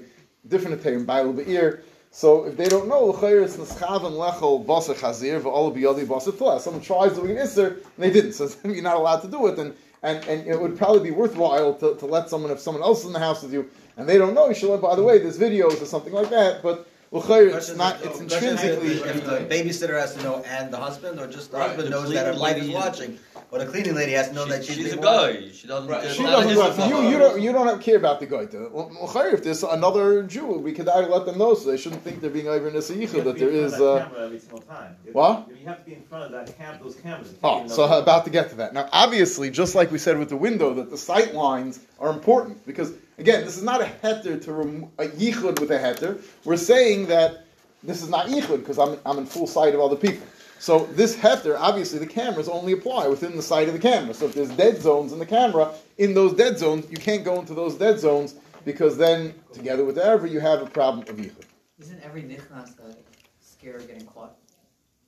[0.48, 1.84] different term, Bible be'ir.
[2.12, 6.60] So if they don't know, l'chayr it's neschaven lechol basa chazir v'ol biyadi basa tla.
[6.60, 9.60] Someone tries doing an isser and they didn't, so you're not allowed to do it.
[9.60, 13.02] And and, and it would probably be worthwhile to, to let someone if someone else
[13.02, 14.82] is in the house with you and they don't know, you should let.
[14.82, 16.64] By the way, there's videos or something like that.
[16.64, 17.96] But l'chayr it's not.
[18.02, 19.10] It's question is intrinsically.
[19.10, 21.92] If the babysitter has to know and the husband, or just the Right, husband the
[21.92, 23.20] knows that her cleaning wife is watching,
[23.52, 25.48] but a cleaning lady has to know that She- she's she's a being guy.
[25.52, 25.90] She doesn't.
[25.90, 26.10] Right.
[26.12, 26.92] She doesn't his go after you.
[26.94, 27.04] fault.
[27.06, 27.42] You don't.
[27.42, 28.72] You don't care about the goita.
[28.72, 28.92] Well,
[29.34, 32.30] if there's another Jew, we could either let them know so they shouldn't think they're
[32.30, 33.74] being over in this You yichud that be there in is.
[33.74, 34.96] of that Uh, camera every single time.
[35.06, 35.48] You- What?
[35.50, 37.34] You have to be in front of that cam, those cameras.
[37.44, 38.74] Oh, so about to get to that.
[38.74, 42.66] Now, obviously, just like we said with the window, that the sight lines are important
[42.68, 46.22] because, again, this is not a heter to rem- a yichud with a heter.
[46.46, 47.46] We're saying that
[47.84, 50.28] this is not yichud because I'm, I'm in full sight of other people.
[50.60, 54.14] So this heter, obviously, the cameras only apply within the sight of the camera.
[54.14, 57.40] So if there's dead zones in the camera, in those dead zones, you can't go
[57.40, 61.46] into those dead zones because then, together with the you have a problem of yichud.
[61.80, 62.98] Isn't every nichnas the
[63.40, 64.36] scare of getting caught?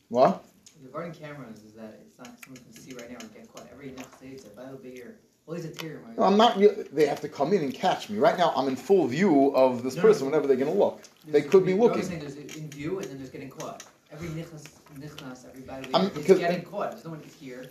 [0.08, 0.44] What?
[0.82, 3.68] Regarding cameras, is that it's not someone can see right now and get caught.
[3.74, 5.18] Every nichnas is a Bible beer.
[5.46, 6.18] Well, he's a tear, Mike.
[6.18, 6.58] No, I'm not.
[6.94, 8.20] They have to come in and catch me.
[8.20, 10.32] Right now, I'm in full view of this No, person no.
[10.32, 11.02] whenever they're going to look.
[11.28, 12.04] They could be looking.
[12.04, 13.84] saying there's in view and then there's getting caught.
[14.14, 14.64] Every nichnas,
[15.00, 16.92] nichnas, everybody I'm- is because- getting caught.
[16.92, 17.70] There's no one here.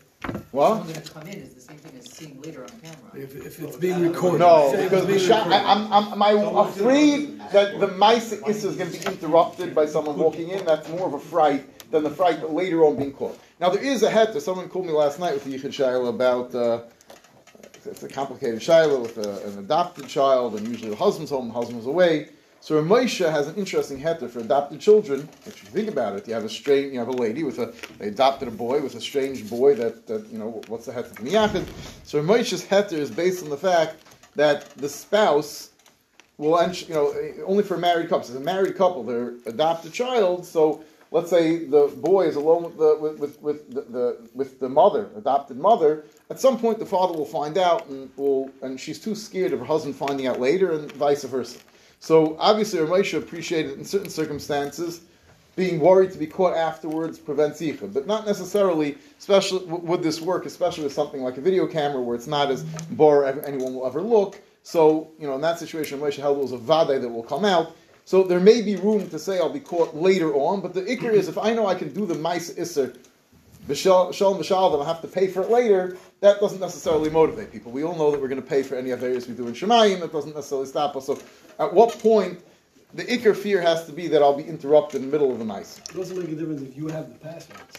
[0.53, 0.68] What?
[0.68, 3.11] Someone gonna come in is the same thing as seeing later on camera.
[3.14, 4.38] If, if it's being recorded.
[4.40, 5.66] No, Say it's because the being shot, I, recorded.
[5.66, 10.18] I'm, I'm, am I afraid that the mice is going to be interrupted by someone
[10.18, 10.64] walking in?
[10.64, 13.38] That's more of a fright than the fright that later on being caught.
[13.61, 14.40] Now there is a heter.
[14.40, 16.55] Someone called me last night with the Yichud Shaila about.
[16.55, 16.83] Uh,
[17.87, 21.55] it's a complicated Shaila with a, an adopted child, and usually the husband's home, the
[21.55, 22.29] husband's away.
[22.62, 25.27] So Ramosha has an interesting heter for adopted children.
[25.46, 27.73] If you think about it, you have a strange, you have a lady with a,
[27.99, 31.07] they adopted a boy with a strange boy that, that you know, what's the heter
[31.07, 31.66] for miyachid?
[32.05, 33.96] So Ramosha's heter is based on the fact
[34.37, 35.70] that the spouse
[36.37, 37.14] will, you know,
[37.46, 38.35] only for married couples.
[38.35, 40.44] A married couple, they adopt a child.
[40.44, 44.61] So let's say the boy is alone with the with, with, with the, the with
[44.61, 46.05] the mother, adopted mother.
[46.29, 49.61] At some point, the father will find out, and will, and she's too scared of
[49.61, 51.59] her husband finding out later, and vice versa.
[52.01, 55.03] So obviously, Ramesha appreciated in certain circumstances
[55.55, 58.97] being worried to be caught afterwards prevents yichud, but not necessarily.
[59.19, 62.63] Especially would this work, especially with something like a video camera where it's not as
[62.63, 64.41] bar anyone will ever look.
[64.63, 67.45] So you know, in that situation, Moshe held it was a vade that will come
[67.45, 67.77] out.
[68.07, 71.13] So there may be room to say I'll be caught later on, but the ikr
[71.13, 72.97] is if I know I can do the mice isser,
[73.66, 75.96] b'shal shalom b'shal, then I have to pay for it later.
[76.20, 77.73] That doesn't necessarily motivate people.
[77.73, 79.55] We all know that we're going to pay for any of areas we do in
[79.55, 80.01] Shemayim.
[80.01, 81.07] That doesn't necessarily stop us.
[81.07, 81.18] So,
[81.59, 82.40] at what point
[82.94, 85.44] the ikr fear has to be that I'll be interrupted in the middle of the
[85.44, 85.79] mice?
[85.79, 87.77] It doesn't make a difference if you have the passwords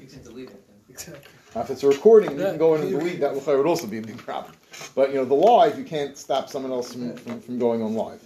[0.00, 0.64] You can delete it.
[0.88, 1.22] Exactly.
[1.54, 3.34] Now, if it's a recording, and you can go in and delete that.
[3.34, 4.54] Would also be a big problem.
[4.94, 7.94] But you know, the live, you can't stop someone else from, from, from going on
[7.94, 8.22] live.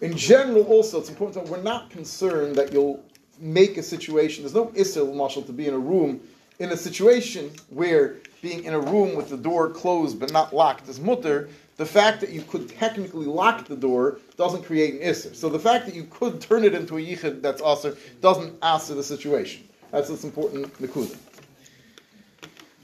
[0.00, 3.04] In general, also, it's important that we're not concerned that you'll
[3.40, 4.42] make a situation.
[4.44, 6.20] There's no isser marshal to be in a room
[6.58, 10.88] in a situation where being in a room with the door closed but not locked
[10.88, 11.48] is mutter.
[11.78, 15.34] The fact that you could technically lock the door doesn't create an isser.
[15.34, 18.94] So the fact that you could turn it into a yichud that's aser doesn't answer
[18.94, 19.66] the situation.
[19.90, 21.16] That's what's important nekuda.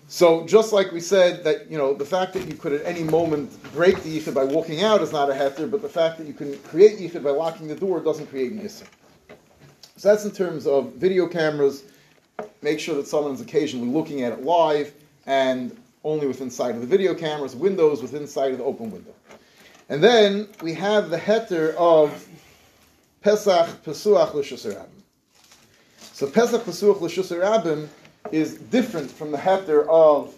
[0.09, 3.03] So just like we said that you know the fact that you could at any
[3.03, 6.27] moment break the yichud by walking out is not a heter, but the fact that
[6.27, 8.87] you can create yichud by locking the door doesn't create an isser.
[9.97, 11.85] So that's in terms of video cameras.
[12.61, 14.93] Make sure that someone's occasionally looking at it live
[15.27, 19.15] and only within sight of the video cameras, windows within sight of the open window.
[19.89, 22.29] And then we have the heter of
[23.23, 25.03] Pesach Pesuach L'Shusar Rabim.
[26.13, 27.89] So Pesach Pesuach L'Shusar Rabim
[28.33, 30.35] is different from the heter of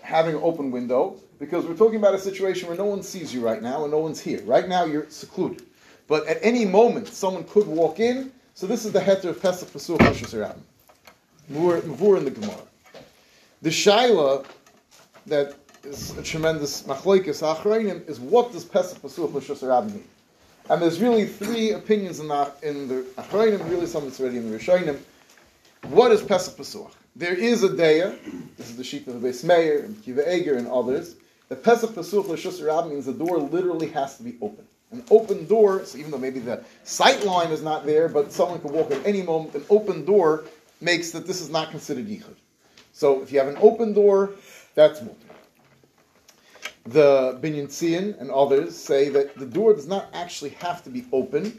[0.00, 3.44] having an open window because we're talking about a situation where no one sees you
[3.44, 4.40] right now and no one's here.
[4.44, 5.66] Right now you're secluded.
[6.06, 8.32] But at any moment someone could walk in.
[8.56, 10.54] So this is the heter of Pesach L'Shusar
[11.50, 11.82] Rabim.
[11.82, 12.62] Mavur in the Gemara.
[13.62, 14.46] The Shaila
[15.26, 20.04] that is a tremendous machlokes achronim is what does Pesach L'Shusar Rabim mean?
[20.70, 24.48] And there's really three opinions in the in the achronim, really some that's already in
[24.48, 25.00] the Rishonim.
[25.88, 26.92] What is Pesach Pesuach?
[27.16, 28.16] There is a daya.
[28.56, 31.16] This is the sheet of the Beis Meir and Kiva Eger and others.
[31.48, 34.64] The Pesach L'Shusar Rabim means the door literally has to be open.
[34.92, 38.60] An open door, so even though maybe the sight line is not there, but someone
[38.60, 40.44] could walk at any moment, an open door
[40.80, 42.36] makes that this is not considered yichud.
[42.92, 44.34] So if you have an open door,
[44.74, 45.16] that's mutter.
[46.84, 51.58] The Binyan and others say that the door does not actually have to be open.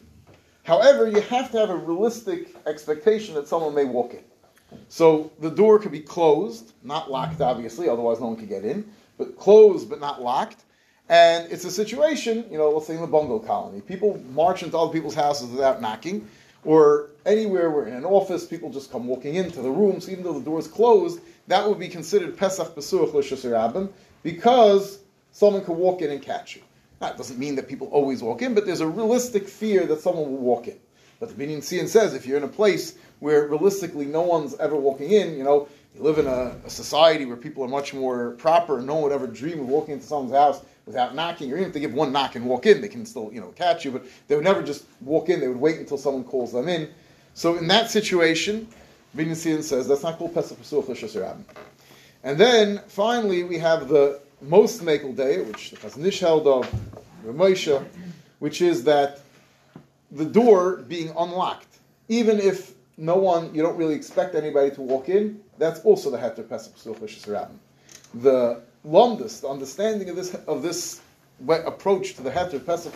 [0.64, 4.24] However, you have to have a realistic expectation that someone may walk in.
[4.88, 8.92] So the door could be closed, not locked, obviously, otherwise no one could get in,
[9.18, 10.64] but closed but not locked.
[11.08, 13.82] And it's a situation, you know, let's say in the bungalow colony.
[13.82, 16.28] People march into other people's houses without knocking,
[16.63, 20.34] or anywhere we're in an office, people just come walking into the rooms, even though
[20.34, 23.89] the door is closed, that would be considered Pesach Pesuach L'Shusar
[24.24, 25.00] because
[25.32, 26.63] someone could walk in and catch you.
[27.00, 30.32] That doesn't mean that people always walk in, but there's a realistic fear that someone
[30.32, 30.80] will walk in.
[31.20, 34.76] But the Binyan Tzion says if you're in a place where realistically no one's ever
[34.76, 38.32] walking in, you know, you live in a, a society where people are much more
[38.32, 41.56] proper and no one would ever dream of walking into someone's house without knocking, or
[41.56, 43.86] even if they give one knock and walk in, they can still, you know, catch
[43.86, 46.68] you, but they would never just walk in, they would wait until someone calls them
[46.68, 46.89] in.
[47.34, 48.68] So in that situation,
[49.16, 51.38] Binyan says that's not called Pesach Pesuach L'Shusar
[52.24, 56.72] And then finally we have the most makel day, which the Chazon Ish held of
[57.26, 57.86] Ramosha,
[58.39, 59.22] which is that
[60.12, 61.80] the door being unlocked,
[62.10, 66.18] even if no one, you don't really expect anybody to walk in, that's also the
[66.18, 67.49] heter Pesach Pesuach
[68.16, 69.41] L'Shusar Rabim.
[69.41, 71.01] The understanding of this of this
[71.49, 72.95] approach to the heter Pesach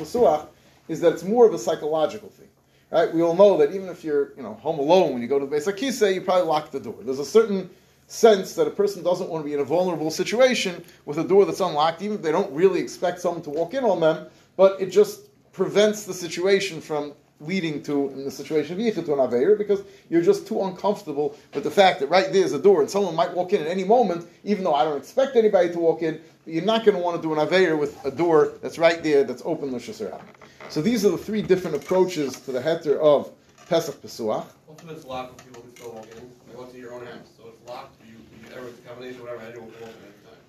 [0.87, 2.47] is that it's more of a psychological thing.
[2.91, 3.13] Right?
[3.13, 5.45] We all know that even if you're, you know, home alone when you go to
[5.45, 6.95] the Beis Akisa, you probably lock the door.
[7.01, 7.69] There's a certain
[8.07, 11.45] sense that a person doesn't want to be in a vulnerable situation with a door
[11.45, 14.81] that's unlocked, even if they don't really expect someone to walk in on them, but
[14.81, 19.19] it just prevents the situation from leading to, in the situation of Yichud, to an
[19.19, 22.89] Aveir, because you're just too uncomfortable with the fact that right there's a door and
[22.89, 26.01] someone might walk in at any moment, even though I don't expect anybody to walk
[26.01, 29.01] in, you're not going to want to do an Aveir with a door that's right
[29.03, 30.21] there, that's open Lushas
[30.69, 33.31] So these are the three different approaches to the heter of
[33.67, 34.45] Pesach Pesuach.
[34.67, 37.29] Most of it's locked, people can still walk in, they go to your own house,
[37.37, 40.41] so it's locked, you, you, every combination, whatever, anyone can walk in anytime.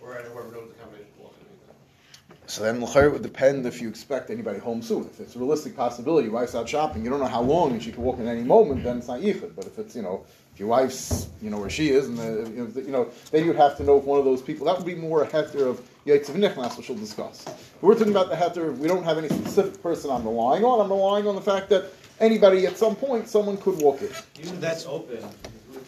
[0.00, 2.37] Or whoever knows the combination can walk in anytime.
[2.48, 5.04] So then L'chayr would depend if you expect anybody home soon.
[5.04, 7.82] If it's a realistic possibility, your wife's out shopping, you don't know how long and
[7.82, 9.54] she could walk in any moment, then it's not yichud.
[9.54, 10.24] But if it's, you know,
[10.54, 13.56] if your wife's, you know, where she is, and uh, the, you, know, then you'd
[13.56, 15.86] have to know if one of those people, that would be more a heter of
[16.06, 17.44] Yaitzav Nichnas, which we'll discuss.
[17.44, 20.80] But we're talking about the heter, we don't have any specific person I'm relying on,
[20.80, 24.08] I'm relying on the fact that anybody at some point, someone could walk in.
[24.40, 25.22] Even That's- open,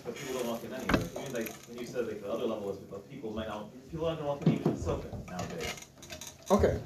[0.05, 1.09] but people don't walk in anyway.
[1.23, 4.05] Even like, when you said like the other level is, but people might not, people
[4.05, 5.89] aren't gonna walk in even if it's open nowadays.
[6.51, 6.78] Okay.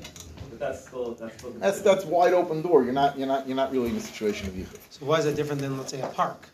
[0.50, 1.50] But that's still, that's still.
[1.52, 2.84] That's, that's wide open door.
[2.84, 4.78] You're not, you're not, you're not really in a situation of yichud.
[4.90, 6.48] So why is that different than, let's say, a park?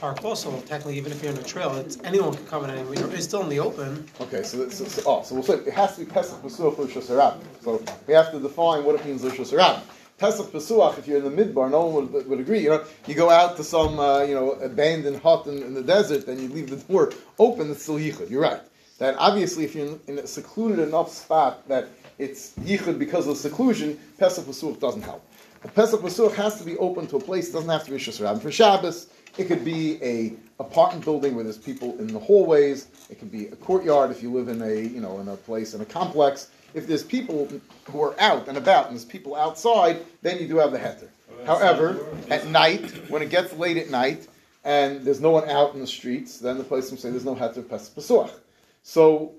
[0.00, 3.08] Park also, technically, even if you're in a trail, it's, anyone can come in anywhere,
[3.14, 4.04] it's still in the open.
[4.20, 7.06] Okay, so, so, so, oh, so we'll say it has to be Pesach Pesuach Lushas
[7.06, 7.40] Harabim.
[7.62, 9.80] So we have to define what it means Lushas Harabim.
[10.18, 12.58] Pesach Pesuach, if you're in the midbar, no one would, would agree.
[12.58, 15.82] You know, you go out to some, uh, you know, abandoned hut in, in the
[15.82, 17.70] desert, and you leave the door open.
[17.70, 18.28] It's still yichud.
[18.28, 18.60] You're right.
[18.98, 21.88] That obviously, if you're in, in a secluded enough spot that
[22.22, 25.26] it's yichud because of seclusion, Pesach Pesuach doesn't help.
[25.62, 27.48] The Pesach Pesuach has to be open to a place.
[27.48, 28.40] It doesn't have to be Rosh Hashanah.
[28.40, 29.08] For Shabbos,
[29.38, 32.88] it could be a apartment building where there's people in the hallways.
[33.10, 35.74] It could be a courtyard if you live in a you know in a place
[35.74, 36.50] in a complex.
[36.74, 37.48] If there's people
[37.84, 41.08] who are out and about and there's people outside, then you do have the heter.
[41.44, 44.28] However, at night, when it gets late at night
[44.64, 47.34] and there's no one out in the streets, then the place will say there's no
[47.34, 48.30] heter Pesach.
[48.82, 49.34] So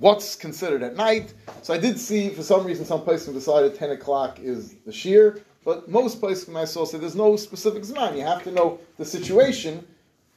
[0.00, 1.34] what's considered at night.
[1.62, 5.42] So I did see, for some reason, some places decided 10 o'clock is the shear,
[5.64, 8.16] but most places I saw say there's no specific zman.
[8.16, 9.86] You have to know the situation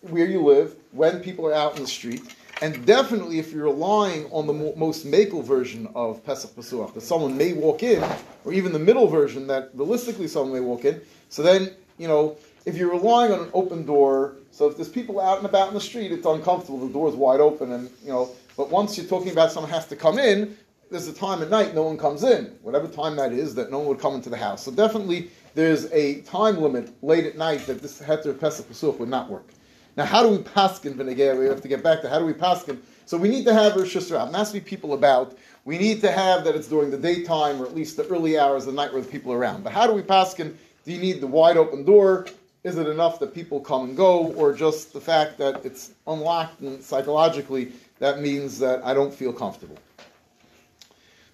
[0.01, 4.26] where you live, when people are out in the street, and definitely if you're relying
[4.32, 8.03] on the mo- most makel version of Pesach Pesuach, that someone may walk in,
[8.43, 12.36] or even the middle version that realistically someone may walk in, so then, you know,
[12.66, 15.74] if you're relying on an open door, so if there's people out and about in
[15.74, 19.32] the street, it's uncomfortable, the door's wide open, and, you know, but once you're talking
[19.32, 20.58] about someone has to come in,
[20.91, 23.80] there's a time at night no one comes in, whatever time that is, that no
[23.80, 24.64] one would come into the house.
[24.64, 29.10] So definitely there's a time limit late at night that this heter Pesach Pesuach would
[29.10, 29.47] not work.
[29.95, 31.38] Now, how do we paskin Benegay?
[31.38, 32.80] We have to get back to how do we paskin.
[33.06, 33.93] So we need to have Rosh.
[33.93, 35.38] There be people about.
[35.66, 38.68] We need to have that it's during the daytime or at least the early hours
[38.68, 39.64] of the night where the people are around.
[39.64, 40.56] But how do we paskin?
[40.86, 42.28] Do you need the wide open door?
[42.64, 46.62] Is it enough that people come and go, or just the fact that it's unlocked
[46.62, 49.78] and psychologically that means that I don't feel comfortable?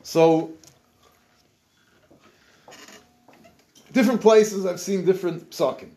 [0.04, 0.52] So,
[3.92, 5.90] different places I've seen different psakim.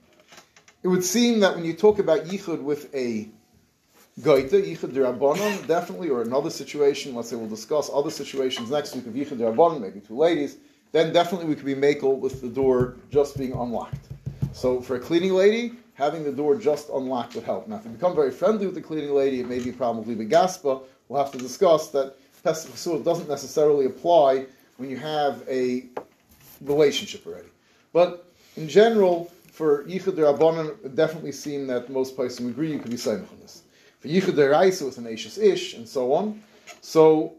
[0.82, 3.28] It would seem that when you talk about yichud with a
[4.22, 9.06] goita, yichud derabanan, definitely, or another situation, let's say we'll discuss other situations next week
[9.06, 10.56] of yichud derabanan, maybe two ladies,
[10.90, 14.08] then definitely we could be makel with the door just being unlocked.
[14.52, 17.68] So for a cleaning lady, having the door just unlocked would help.
[17.68, 20.28] Now, if you become very friendly with the cleaning lady, it may be with leaving
[20.28, 20.82] gaspa.
[21.08, 24.46] We'll have to discuss that Pesach doesn't necessarily apply
[24.76, 25.84] when you have a
[26.62, 27.48] relationship already.
[27.92, 32.78] But in general, for Yichud Rabbanon, it definitely seem that most places would agree you
[32.78, 33.62] could be Saimach on this.
[34.00, 36.42] For Yichud Deraisa with an Ashes Ish and so on.
[36.80, 37.34] So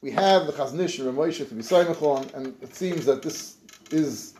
[0.00, 3.56] we have the Chazon Ish and Ramosha to be Saimach and it seems that this
[3.90, 4.34] is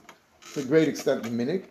[0.55, 1.64] to a great extent the.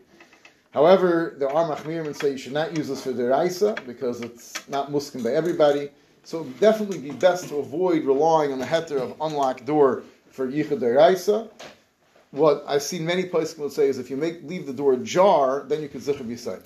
[0.71, 4.67] However, there are machmirim and say you should not use this for deraisa because it's
[4.69, 5.89] not muskim by everybody.
[6.23, 10.03] So it would definitely be best to avoid relying on the heter of unlocked door
[10.29, 11.49] for yichud deraisa.
[12.31, 15.65] What I've seen many places will say is if you make leave the door ajar,
[15.67, 16.61] then you could zichah b'yisayich.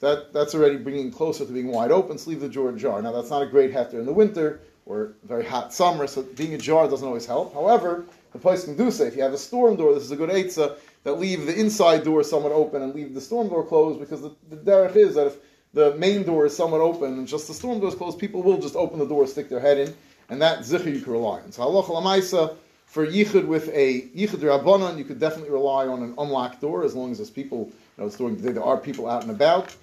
[0.00, 2.18] That that's already bringing closer to being wide open.
[2.18, 3.00] So leave the door ajar.
[3.00, 6.54] Now that's not a great heter in the winter or very hot summer, so being
[6.54, 7.52] ajar doesn't always help.
[7.54, 10.16] However, the place can do say if you have a storm door, this is a
[10.16, 14.00] good eitzah that leave the inside door somewhat open and leave the storm door closed
[14.00, 15.36] because the, the derech is that if
[15.74, 18.58] the main door is somewhat open and just the storm door is closed, people will
[18.58, 19.94] just open the door, stick their head in,
[20.28, 21.52] and that zikr you can rely on.
[21.52, 22.56] So halacha lamaisa
[22.86, 26.94] for yichud with a yichud rabbanon, you could definitely rely on an unlocked door as
[26.94, 27.66] long as there's people.
[27.66, 29.74] You know, it's during the day there are people out and about.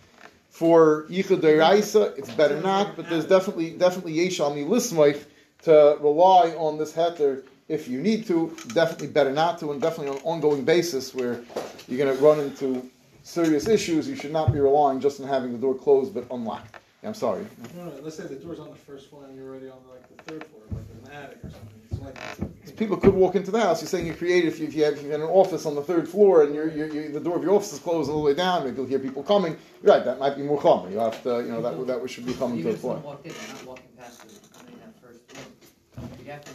[0.50, 5.24] For yichud deraisa, it's better not, but there's definitely definitely yeshami lismoich
[5.64, 8.56] to rely on this heter if you need to.
[8.74, 11.42] Definitely better not to, and definitely on an ongoing basis where
[11.88, 12.90] you're going to run into
[13.24, 14.08] serious issues.
[14.08, 16.78] You should not be relying just on having the door closed but unlocked.
[17.04, 17.46] I'm sorry.
[17.76, 20.18] No, no, let's say the door's on the first floor and you're already on like
[20.18, 21.82] the third floor, like an attic or something.
[21.92, 23.80] It's like, People could walk into the house.
[23.82, 25.76] You're saying you create if you, if you have, if you have an office on
[25.76, 28.18] the third floor and you're, you're, you the door of your office is closed all
[28.18, 29.56] the way down, maybe you'll hear people coming.
[29.84, 30.92] You're right, that might be more common.
[30.92, 33.02] You have to, you know, that that should be coming to Even a if someone
[33.02, 33.18] floor.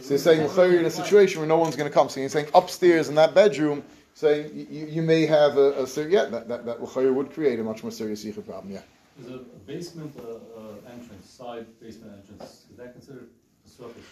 [0.01, 2.09] So you're saying you're in a situation where no one's going to come.
[2.09, 6.07] So you're saying upstairs in that bedroom, saying you, you you may have a, a
[6.07, 8.73] yeah, that that, that would create a much more serious yichud problem.
[8.73, 8.81] Yeah.
[9.19, 13.29] Is a basement uh, uh, entrance, side basement entrance, is that considered
[13.65, 14.03] a surface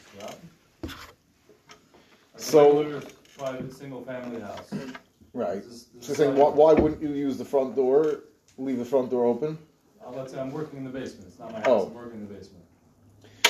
[2.36, 3.02] a So-
[3.38, 4.74] private, single-family house.
[5.34, 5.58] Right.
[5.60, 8.22] Is this- this So you're saying why, why wouldn't you use the front door,
[8.58, 9.58] leave the front door open?
[10.06, 11.80] Uh, let's say I'm working in the basement, it's not my Oh.
[11.80, 12.64] house, I'm working in the basement.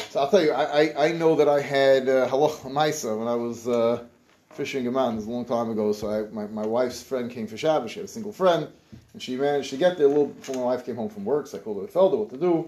[0.10, 3.28] So I'll tell you, I, I, I know that I had uh, halach maisa when
[3.28, 4.04] I was uh,
[4.50, 5.14] fishing in man.
[5.14, 5.94] This is a long time ago.
[5.94, 7.92] So I, my, my wife's friend came for Shabbos.
[7.92, 8.68] She had a single friend,
[9.14, 11.46] and she managed to get there a little before my wife came home from work.
[11.46, 12.68] So I called her Felder what to do.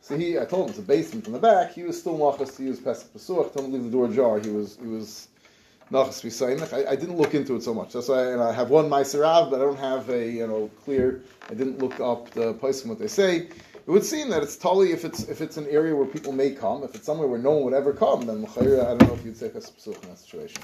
[0.00, 1.72] So he, I told him it's a basement in the back.
[1.72, 3.52] He was still nachas to use pesach pesuach.
[3.52, 4.38] Told him to leave the door ajar.
[4.38, 5.26] He was he was
[5.90, 6.72] nachas b'saymich.
[6.72, 7.94] I, I didn't look into it so much.
[7.94, 11.22] That's why and I have one ma'aserav, but I don't have a you know clear.
[11.50, 13.48] I didn't look up the place and what they say.
[13.86, 16.50] It would seem that it's totally if it's if it's an area where people may
[16.50, 16.82] come.
[16.82, 19.36] If it's somewhere where no one would ever come, then I don't know if you'd
[19.36, 20.60] say pesach pesuach in that situation.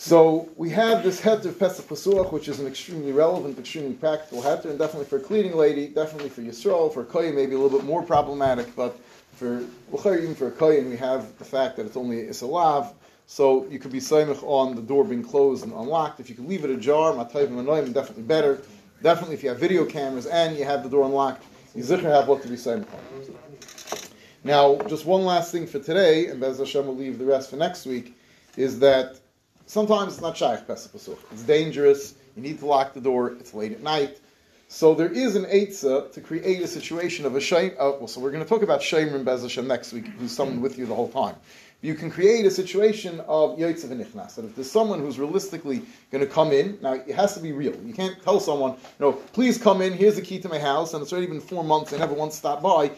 [0.00, 4.40] So we have this heter of Pesach Pesuach, which is an extremely relevant, extremely practical
[4.40, 7.58] heter, and definitely for a cleaning lady, definitely for Yisrael, for a kohen maybe a
[7.58, 8.96] little bit more problematic, but
[9.34, 9.64] for
[10.04, 12.92] even for a kohen, we have the fact that it's only isalav,
[13.26, 16.20] so you could be saimich on the door being closed and unlocked.
[16.20, 18.62] If you could leave it ajar, matayv and definitely better.
[19.02, 21.44] Definitely if you have video cameras and you have the door unlocked,
[21.80, 22.86] zikr have what to be on.
[24.44, 27.56] Now, just one last thing for today, and Bez Hashem will leave the rest for
[27.56, 28.16] next week,
[28.56, 29.18] is that
[29.66, 31.18] sometimes it's not shaykh Pesach Pesuach.
[31.32, 32.14] It's dangerous.
[32.36, 33.32] You need to lock the door.
[33.40, 34.18] It's late at night.
[34.68, 37.72] So there is an eitzah to create a situation of a shame.
[37.78, 40.30] Uh, well, so we're going to talk about Shemer and Bez Hashem next week, who's
[40.30, 41.34] someone with you the whole time.
[41.80, 44.34] You can create a situation of Yotzev and Ichnas.
[44.34, 47.52] That if there's someone who's realistically going to come in, now it has to be
[47.52, 47.74] real.
[47.84, 51.02] You can't tell someone, no, please come in, here's the key to my house, and
[51.02, 52.90] it's already been four months, they never once stopped by.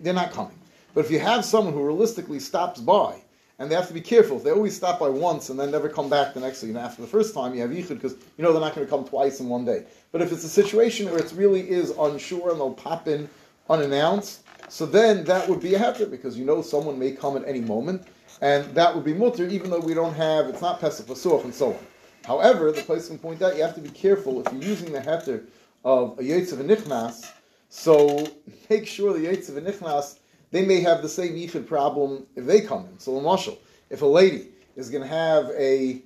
[0.00, 0.58] They're not coming.
[0.94, 3.20] But if you have someone who realistically stops by,
[3.60, 4.38] and they have to be careful.
[4.38, 6.80] If they always stop by once and then never come back the next, you know,
[6.80, 9.04] after the first time, you have yichud because you know they're not going to come
[9.04, 9.84] twice in one day.
[10.12, 13.28] But if it's a situation where it really is unsure and they'll pop in
[13.68, 14.40] unannounced,
[14.70, 17.60] so then that would be a heter because you know someone may come at any
[17.60, 18.06] moment,
[18.40, 21.54] and that would be mutter even though we don't have it's not pesach v'suach and
[21.54, 21.86] so on.
[22.24, 25.00] However, the place can point out you have to be careful if you're using the
[25.00, 25.46] heter
[25.84, 27.32] of a yetzav and nichnas.
[27.68, 28.26] So
[28.70, 30.20] make sure the yetzav and nichnas
[30.52, 32.98] they may have the same yichud problem if they come in.
[32.98, 33.58] So, Marshall,
[33.88, 36.02] if a lady is going to have a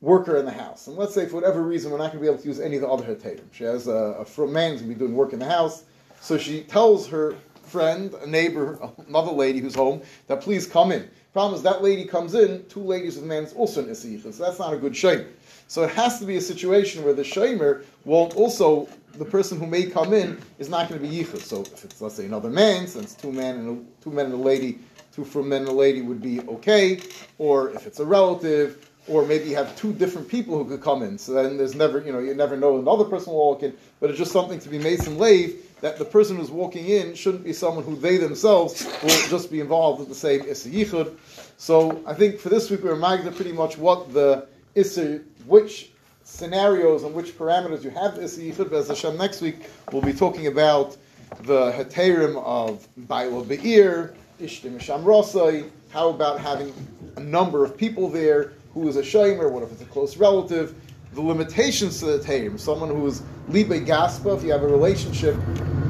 [0.00, 2.26] worker in the house, and let's say for whatever reason we're not going to be
[2.26, 4.92] able to use any of the other hetatim, she has a, a man who's going
[4.92, 5.84] to be doing work in the house,
[6.20, 7.34] so she tells her
[7.66, 11.08] friend, a neighbor, another lady who's home, that please come in.
[11.32, 14.32] Problem is that lady comes in, two ladies with a man is also in Isiyichah,
[14.32, 15.26] so that's not a good shamer.
[15.66, 19.66] So it has to be a situation where the shamer won't also, the person who
[19.66, 21.40] may come in is not going to be yichud.
[21.40, 24.34] So if it's, let's say, another man, since two men and a, two men and
[24.34, 24.78] a lady,
[25.12, 27.00] two from men and a lady would be okay,
[27.38, 31.02] or if it's a relative, or maybe you have two different people who could come
[31.02, 31.18] in.
[31.18, 34.08] So then there's never, you know, you never know another person will walk in, but
[34.10, 37.44] it's just something to be made mason lave that the person who's walking in shouldn't
[37.44, 41.14] be someone who they themselves will just be involved with the same Issa Yichud.
[41.58, 45.90] So I think for this week we're magna pretty much what the Issa, which
[46.22, 48.70] scenarios and which parameters you have Issa Yichud.
[48.70, 50.96] But as Hashem next week we'll be talking about
[51.42, 56.72] the heterim of Baila Be'ir, Ishtim Misham Rosai, how about having
[57.16, 60.74] a number of people there, who is a shamer, what if it's a close relative,
[61.14, 62.58] the limitations to the Tayyim.
[62.58, 65.36] Someone who is Libe Gaspa, if you have a relationship,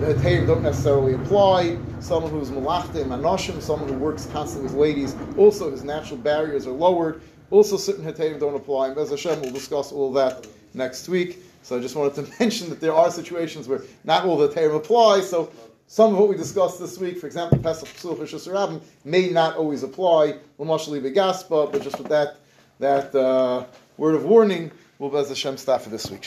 [0.00, 1.78] the Tayyim don't necessarily apply.
[2.00, 6.66] Someone who is Malachtim Anoshim, someone who works constantly with ladies, also his natural barriers
[6.66, 7.22] are lowered.
[7.50, 8.88] Also, certain Tayyim don't apply.
[8.88, 11.38] And Bez Hashem, we'll discuss all that next week.
[11.62, 14.76] So I just wanted to mention that there are situations where not all the Tayyim
[14.76, 15.22] apply.
[15.22, 15.50] So
[15.86, 20.36] some of what we discussed this week, for example, Pesach Rabim, may not always apply.
[20.58, 22.36] L'mashali Begaspa, but just with that
[22.80, 23.64] that uh,
[23.96, 26.24] word of warning, we'll Bez Hashem stop for this week.